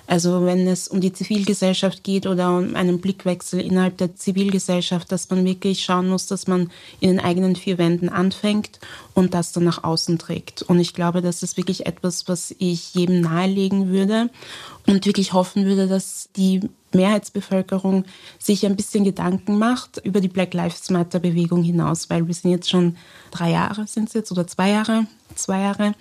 Also 0.08 0.46
wenn 0.46 0.68
es 0.68 0.88
um 0.88 1.02
die 1.02 1.14
Zivilgesellschaft 1.14 2.04
geht 2.04 2.28
oder 2.28 2.58
um 2.58 2.76
einen 2.76 3.02
Blickwechsel 3.02 3.60
innerhalb 3.60 3.98
der 3.98 4.16
Zivilgesellschaft, 4.16 5.12
dass 5.12 5.30
man 5.32 5.44
wirklich 5.44 5.84
schauen 5.84 6.10
muss, 6.10 6.28
dass 6.28 6.46
man 6.46 6.70
in 7.00 7.10
den 7.10 7.20
eigenen 7.20 7.56
vier 7.56 7.80
Wänden 7.80 8.10
anfängt 8.10 8.80
und 9.16 9.34
das 9.34 9.54
dann 9.54 9.64
nach 9.64 9.84
außen 9.84 10.20
trägt. 10.20 10.62
Und 10.62 10.80
ich 10.80 10.94
glaube, 10.94 11.22
das 11.22 11.42
ist 11.42 11.58
wirklich 11.58 11.88
etwas, 11.88 12.28
was 12.28 12.54
ich 12.60 12.94
jedem 12.94 13.22
nahelegen 13.22 13.88
würde 13.88 14.30
und 14.86 15.06
wirklich 15.06 15.34
hoffen 15.34 15.66
würde, 15.66 15.88
dass 15.88 16.30
die 16.36 16.70
Mehrheitsbevölkerung 16.96 18.06
sich 18.40 18.66
ein 18.66 18.76
bisschen 18.76 19.04
Gedanken 19.04 19.58
macht 19.58 20.02
über 20.04 20.22
die 20.22 20.28
Black 20.28 20.54
Lives 20.54 20.90
Matter 20.90 21.20
Bewegung 21.20 21.64
hinaus, 21.64 22.10
weil 22.10 22.28
wir 22.28 22.34
sind 22.34 22.52
jetzt 22.52 22.70
schon 22.70 22.96
drei 23.32 23.52
Jahre 23.52 23.86
sind 23.88 24.08
es 24.08 24.14
jetzt 24.14 24.32
oder 24.32 24.48
zwei 24.48 24.70
Jahre, 24.70 25.08
zwei 25.36 25.62
Jahre. 25.62 25.94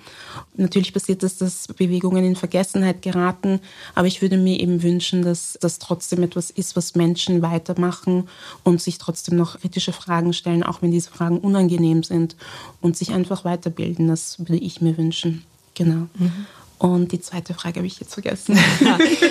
Natürlich 0.56 0.92
passiert 0.92 1.22
es, 1.24 1.38
dass 1.38 1.66
Bewegungen 1.68 2.24
in 2.24 2.36
Vergessenheit 2.36 3.02
geraten, 3.02 3.60
aber 3.94 4.06
ich 4.06 4.22
würde 4.22 4.36
mir 4.36 4.60
eben 4.60 4.82
wünschen, 4.82 5.22
dass 5.22 5.58
das 5.60 5.78
trotzdem 5.78 6.22
etwas 6.22 6.50
ist, 6.50 6.76
was 6.76 6.94
Menschen 6.94 7.42
weitermachen 7.42 8.28
und 8.62 8.80
sich 8.80 8.98
trotzdem 8.98 9.36
noch 9.36 9.58
kritische 9.60 9.92
Fragen 9.92 10.32
stellen, 10.32 10.62
auch 10.62 10.80
wenn 10.82 10.92
diese 10.92 11.10
Fragen 11.10 11.38
unangenehm 11.38 12.04
sind 12.04 12.36
und 12.80 12.96
sich 12.96 13.03
einfach 13.12 13.44
weiterbilden. 13.44 14.08
Das 14.08 14.38
würde 14.38 14.56
ich 14.56 14.80
mir 14.80 14.96
wünschen. 14.96 15.44
Genau. 15.74 16.08
Mhm. 16.18 16.46
Und 16.78 17.12
die 17.12 17.20
zweite 17.20 17.54
Frage 17.54 17.78
habe 17.78 17.86
ich 17.86 18.00
jetzt 18.00 18.14
vergessen. 18.14 18.58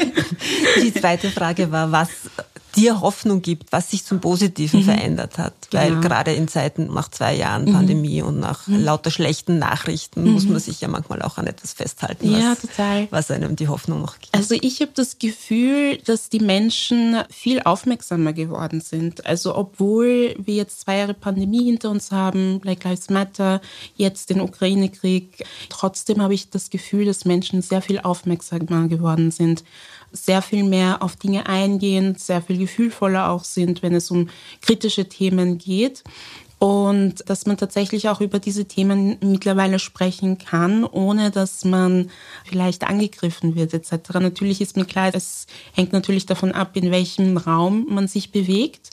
die 0.82 0.94
zweite 0.94 1.30
Frage 1.30 1.72
war, 1.72 1.92
was 1.92 2.10
dir 2.76 3.02
Hoffnung 3.02 3.42
gibt, 3.42 3.72
was 3.72 3.92
sich 3.92 4.06
zum 4.06 4.20
Positiven 4.20 4.82
mhm. 4.82 4.86
verändert 4.86 5.38
hat. 5.38 5.54
Weil 5.72 5.90
genau. 5.90 6.02
gerade 6.02 6.34
in 6.34 6.48
Zeiten 6.48 6.94
nach 6.94 7.10
zwei 7.10 7.36
Jahren 7.36 7.66
mhm. 7.66 7.74
Pandemie 7.74 8.22
und 8.22 8.40
nach 8.40 8.68
mhm. 8.68 8.84
lauter 8.84 9.12
schlechten 9.12 9.60
Nachrichten 9.60 10.32
muss 10.32 10.46
man 10.46 10.54
mhm. 10.54 10.60
sich 10.60 10.82
ja 10.82 10.88
manchmal 10.88 11.22
auch 11.22 11.38
an 11.38 11.48
etwas 11.48 11.74
festhalten, 11.74 12.32
was, 12.32 12.40
ja, 12.42 12.56
total. 12.56 13.08
was 13.12 13.32
einem 13.32 13.56
die 13.56 13.68
Hoffnung 13.68 14.02
noch 14.02 14.20
gibt. 14.20 14.34
Also 14.34 14.56
ich 14.60 14.82
habe 14.82 14.92
das 14.94 15.20
Gefühl, 15.20 15.98
dass 15.98 16.30
die 16.30 16.40
Menschen 16.40 17.18
viel 17.30 17.62
aufmerksamer 17.62 18.34
geworden 18.34 18.82
sind. 18.82 19.26
Also 19.26 19.56
obwohl 19.56 20.36
wir 20.38 20.56
jetzt 20.56 20.82
zwei 20.82 20.98
Jahre 20.98 21.14
Pandemie 21.14 21.66
hinter 21.66 21.90
uns 21.90 22.12
haben, 22.12 22.60
Black 22.60 22.84
Lives 22.84 23.10
Matter, 23.10 23.62
jetzt 23.96 24.30
den 24.30 24.42
Ukraine-Krieg, 24.42 25.46
trotzdem 25.70 26.22
habe 26.22 26.34
ich 26.34 26.50
das 26.50 26.70
Gefühl, 26.70 27.06
dass 27.06 27.26
Menschen 27.26 27.62
sehr 27.62 27.82
viel 27.82 28.00
aufmerksamer 28.00 28.88
geworden 28.88 29.32
sind 29.32 29.64
sehr 30.14 30.42
viel 30.42 30.64
mehr 30.64 31.02
auf 31.04 31.16
Dinge 31.16 31.48
eingehen, 31.48 32.16
sehr 32.16 32.42
viel 32.42 32.58
gefühlvoller 32.58 33.30
auch 33.30 33.44
sind, 33.44 33.82
wenn 33.82 33.96
es 33.96 34.12
um 34.12 34.30
kritische 34.62 35.10
Themen 35.10 35.58
geht. 35.58 36.04
Und 36.60 37.30
dass 37.30 37.46
man 37.46 37.58
tatsächlich 37.58 38.08
auch 38.08 38.22
über 38.22 38.40
diese 38.40 38.64
Themen 38.64 39.18
mittlerweile 39.20 39.80
sprechen 39.80 40.38
kann, 40.38 40.86
ohne 40.86 41.30
dass 41.30 41.66
man 41.66 42.10
vielleicht 42.46 42.86
angegriffen 42.86 43.56
wird 43.56 43.74
etc. 43.74 44.14
Natürlich 44.14 44.62
ist 44.62 44.78
mir 44.78 44.86
klar, 44.86 45.12
es 45.14 45.46
hängt 45.74 45.92
natürlich 45.92 46.26
davon 46.26 46.54
ab, 46.54 46.78
in 46.78 46.90
welchem 46.90 47.36
Raum 47.36 47.88
man 47.90 48.08
sich 48.08 48.32
bewegt. 48.32 48.92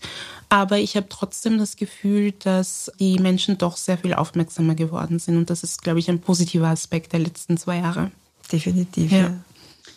Aber 0.49 0.79
ich 0.79 0.97
habe 0.97 1.07
trotzdem 1.09 1.59
das 1.59 1.77
Gefühl, 1.77 2.33
dass 2.33 2.91
die 2.99 3.21
Menschen 3.21 3.57
doch 3.57 3.77
sehr 3.77 3.99
viel 3.99 4.15
aufmerksamer 4.15 4.75
geworden 4.75 5.21
sind. 5.21 5.37
Und 5.37 5.49
das 5.49 5.63
ist, 5.63 5.81
glaube 5.83 6.01
ich, 6.01 6.11
ein 6.11 6.21
positiver 6.21 6.67
Aspekt 6.67 7.13
der 7.13 7.21
letzten 7.21 7.57
zwei 7.57 7.77
Jahre. 7.77 8.11
Definitiv. 8.51 9.13
Ja. 9.13 9.19
ja. 9.19 9.35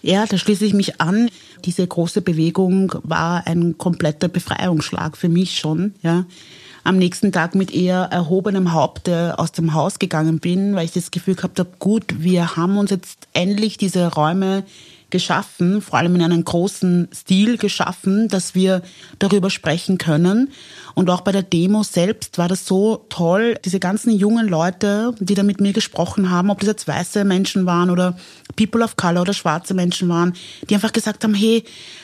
Ja, 0.05 0.25
da 0.25 0.37
schließe 0.37 0.65
ich 0.65 0.73
mich 0.73 0.99
an. 0.99 1.29
Diese 1.63 1.87
große 1.87 2.21
Bewegung 2.21 2.93
war 3.03 3.47
ein 3.47 3.77
kompletter 3.77 4.27
Befreiungsschlag 4.27 5.15
für 5.15 5.29
mich 5.29 5.57
schon, 5.57 5.95
ja. 6.03 6.25
Am 6.83 6.97
nächsten 6.97 7.31
Tag 7.31 7.55
mit 7.55 7.73
eher 7.73 8.09
erhobenem 8.11 8.73
Haupt 8.73 9.07
aus 9.07 9.53
dem 9.53 9.73
Haus 9.73 9.99
gegangen 9.99 10.39
bin, 10.39 10.75
weil 10.75 10.83
ich 10.83 10.91
das 10.91 11.11
Gefühl 11.11 11.35
gehabt 11.35 11.57
habe, 11.57 11.69
gut, 11.79 12.03
wir 12.19 12.57
haben 12.57 12.77
uns 12.77 12.91
jetzt 12.91 13.29
endlich 13.31 13.77
diese 13.77 14.13
Räume 14.13 14.65
geschaffen, 15.09 15.81
vor 15.81 15.99
allem 15.99 16.15
in 16.15 16.23
einem 16.23 16.43
großen 16.43 17.07
Stil 17.13 17.57
geschaffen, 17.57 18.27
dass 18.27 18.55
wir 18.55 18.81
darüber 19.19 19.49
sprechen 19.49 19.97
können. 19.97 20.51
Und 20.95 21.09
auch 21.09 21.21
bei 21.21 21.31
der 21.31 21.43
Demo 21.43 21.83
selbst 21.83 22.37
war 22.37 22.47
das 22.47 22.65
so 22.65 23.05
toll, 23.09 23.57
diese 23.65 23.79
ganzen 23.79 24.11
jungen 24.11 24.47
Leute, 24.47 25.13
die 25.19 25.33
da 25.33 25.43
mit 25.43 25.59
mir 25.59 25.73
gesprochen 25.73 26.29
haben, 26.29 26.49
ob 26.49 26.59
das 26.59 26.67
jetzt 26.67 26.87
weiße 26.87 27.23
Menschen 27.25 27.65
waren 27.65 27.89
oder 27.89 28.17
People 28.55 28.83
of 28.83 28.95
Color 28.95 29.21
oder 29.21 29.33
schwarze 29.33 29.73
Menschen 29.73 30.09
waren, 30.09 30.33
die 30.69 30.75
einfach 30.75 30.93
gesagt 30.93 31.23
haben, 31.23 31.33
hey, 31.33 31.63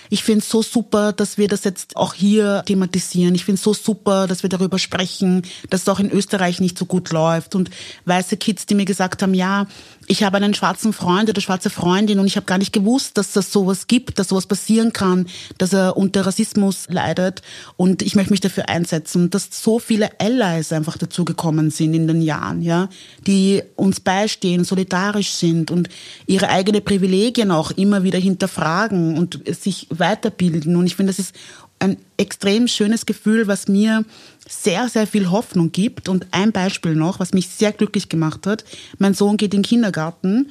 ich 0.09 0.23
finde 0.23 0.39
es 0.39 0.49
so 0.49 0.63
super, 0.63 1.13
dass 1.13 1.37
wir 1.37 1.47
das 1.47 1.63
jetzt 1.63 1.95
auch 1.95 2.15
hier 2.15 2.63
thematisieren. 2.65 3.35
Ich 3.35 3.45
finde 3.45 3.57
es 3.57 3.63
so 3.63 3.73
super, 3.73 4.25
dass 4.25 4.41
wir 4.41 4.49
darüber 4.49 4.79
sprechen, 4.79 5.43
dass 5.69 5.83
es 5.83 5.89
auch 5.89 5.99
in 5.99 6.11
Österreich 6.11 6.59
nicht 6.59 6.77
so 6.77 6.85
gut 6.85 7.11
läuft. 7.11 7.53
Und 7.53 7.69
weiße 8.05 8.37
Kids, 8.37 8.65
die 8.65 8.75
mir 8.75 8.85
gesagt 8.85 9.21
haben, 9.21 9.35
ja, 9.35 9.67
ich 10.07 10.23
habe 10.23 10.37
einen 10.37 10.55
schwarzen 10.55 10.93
Freund 10.93 11.29
oder 11.29 11.41
schwarze 11.41 11.69
Freundin 11.69 12.17
und 12.17 12.25
ich 12.25 12.35
habe 12.35 12.47
gar 12.47 12.57
nicht 12.57 12.73
gewusst, 12.73 13.19
dass 13.19 13.33
das 13.33 13.51
sowas 13.51 13.85
gibt, 13.85 14.17
dass 14.17 14.29
sowas 14.29 14.47
passieren 14.47 14.93
kann, 14.93 15.27
dass 15.59 15.73
er 15.73 15.95
unter 15.95 16.25
Rassismus 16.25 16.87
leidet. 16.89 17.43
Und 17.77 18.01
ich 18.01 18.15
möchte 18.15 18.31
mich 18.31 18.41
dafür 18.41 18.67
einsetzen, 18.79 19.29
dass 19.29 19.49
so 19.51 19.79
viele 19.79 20.09
Allies 20.19 20.71
einfach 20.71 20.97
dazugekommen 20.97 21.71
sind 21.71 21.93
in 21.93 22.07
den 22.07 22.21
Jahren, 22.21 22.61
ja, 22.61 22.89
die 23.27 23.61
uns 23.75 23.99
beistehen, 23.99 24.63
solidarisch 24.63 25.31
sind 25.31 25.71
und 25.71 25.89
ihre 26.25 26.49
eigene 26.49 26.81
Privilegien 26.81 27.51
auch 27.51 27.71
immer 27.71 28.03
wieder 28.03 28.19
hinterfragen 28.19 29.17
und 29.17 29.41
sich 29.47 29.87
weiterbilden. 29.89 30.75
Und 30.75 30.85
ich 30.85 30.95
finde, 30.95 31.11
das 31.11 31.19
ist 31.19 31.35
ein 31.79 31.97
extrem 32.17 32.67
schönes 32.67 33.05
Gefühl, 33.05 33.47
was 33.47 33.67
mir 33.67 34.03
sehr, 34.47 34.89
sehr 34.89 35.07
viel 35.07 35.29
Hoffnung 35.29 35.71
gibt. 35.71 36.09
Und 36.09 36.27
ein 36.31 36.51
Beispiel 36.51 36.95
noch, 36.95 37.19
was 37.19 37.33
mich 37.33 37.47
sehr 37.47 37.71
glücklich 37.71 38.09
gemacht 38.09 38.45
hat. 38.47 38.65
Mein 38.97 39.13
Sohn 39.13 39.37
geht 39.37 39.53
in 39.53 39.61
den 39.61 39.67
Kindergarten 39.67 40.49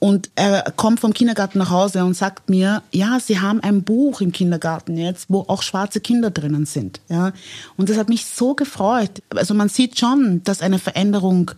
und 0.00 0.30
er 0.34 0.72
kommt 0.76 0.98
vom 0.98 1.12
Kindergarten 1.12 1.58
nach 1.58 1.70
Hause 1.70 2.04
und 2.04 2.14
sagt 2.14 2.48
mir, 2.48 2.82
ja, 2.90 3.20
sie 3.20 3.38
haben 3.38 3.60
ein 3.60 3.82
Buch 3.82 4.22
im 4.22 4.32
Kindergarten 4.32 4.96
jetzt, 4.96 5.26
wo 5.28 5.44
auch 5.46 5.62
schwarze 5.62 6.00
Kinder 6.00 6.30
drinnen 6.30 6.64
sind. 6.64 7.00
Ja, 7.08 7.32
und 7.76 7.90
das 7.90 7.98
hat 7.98 8.08
mich 8.08 8.24
so 8.24 8.54
gefreut. 8.54 9.22
Also 9.28 9.52
man 9.52 9.68
sieht 9.68 9.98
schon, 9.98 10.42
dass 10.42 10.62
eine 10.62 10.78
Veränderung 10.78 11.50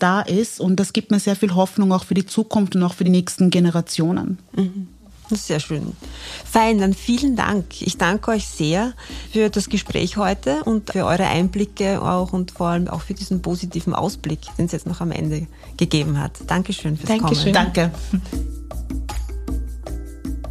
da 0.00 0.22
ist 0.22 0.60
und 0.60 0.80
das 0.80 0.92
gibt 0.92 1.12
mir 1.12 1.20
sehr 1.20 1.36
viel 1.36 1.54
Hoffnung 1.54 1.92
auch 1.92 2.04
für 2.04 2.14
die 2.14 2.26
Zukunft 2.26 2.74
und 2.74 2.82
auch 2.82 2.94
für 2.94 3.04
die 3.04 3.12
nächsten 3.12 3.50
Generationen. 3.50 4.38
Mhm. 4.56 4.88
Sehr 5.30 5.58
schön. 5.58 5.96
Fein, 6.44 6.78
dann 6.78 6.92
vielen 6.92 7.34
Dank. 7.34 7.80
Ich 7.80 7.96
danke 7.96 8.32
euch 8.32 8.46
sehr 8.46 8.92
für 9.32 9.48
das 9.48 9.68
Gespräch 9.68 10.16
heute 10.16 10.62
und 10.64 10.92
für 10.92 11.06
eure 11.06 11.26
Einblicke 11.26 12.02
auch 12.02 12.32
und 12.32 12.50
vor 12.50 12.68
allem 12.68 12.88
auch 12.88 13.00
für 13.00 13.14
diesen 13.14 13.40
positiven 13.40 13.94
Ausblick, 13.94 14.40
den 14.58 14.66
es 14.66 14.72
jetzt 14.72 14.86
noch 14.86 15.00
am 15.00 15.10
Ende 15.10 15.46
gegeben 15.76 16.20
hat. 16.20 16.32
Dankeschön 16.46 16.96
fürs 16.96 17.08
Dankeschön. 17.08 17.54
Kommen. 17.54 17.72
Danke. 17.72 17.90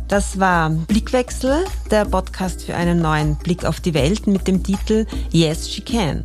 Das 0.07 0.39
war 0.39 0.69
Blickwechsel, 0.69 1.65
der 1.89 2.05
Podcast 2.05 2.63
für 2.63 2.75
einen 2.75 2.99
neuen 2.99 3.35
Blick 3.37 3.65
auf 3.65 3.79
die 3.79 3.93
Welt 3.93 4.27
mit 4.27 4.47
dem 4.47 4.63
Titel 4.63 5.05
Yes, 5.31 5.69
She 5.69 5.81
Can. 5.81 6.23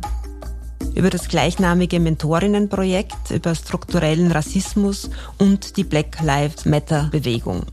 Über 0.95 1.09
das 1.09 1.27
gleichnamige 1.27 1.99
Mentorinnenprojekt, 1.99 3.31
über 3.31 3.55
strukturellen 3.55 4.31
Rassismus 4.31 5.09
und 5.37 5.77
die 5.77 5.83
Black 5.83 6.21
Lives 6.21 6.65
Matter 6.65 7.09
Bewegung. 7.11 7.63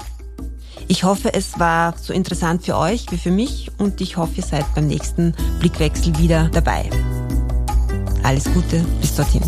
Ich 0.88 1.02
hoffe, 1.02 1.34
es 1.34 1.58
war 1.58 1.94
so 2.00 2.12
interessant 2.12 2.64
für 2.64 2.76
euch 2.76 3.06
wie 3.10 3.18
für 3.18 3.32
mich 3.32 3.70
und 3.78 4.00
ich 4.00 4.16
hoffe, 4.16 4.34
ihr 4.36 4.44
seid 4.44 4.72
beim 4.74 4.86
nächsten 4.86 5.34
Blickwechsel 5.58 6.16
wieder 6.18 6.48
dabei. 6.52 6.88
Alles 8.22 8.44
Gute, 8.52 8.84
bis 9.00 9.14
dorthin. 9.16 9.42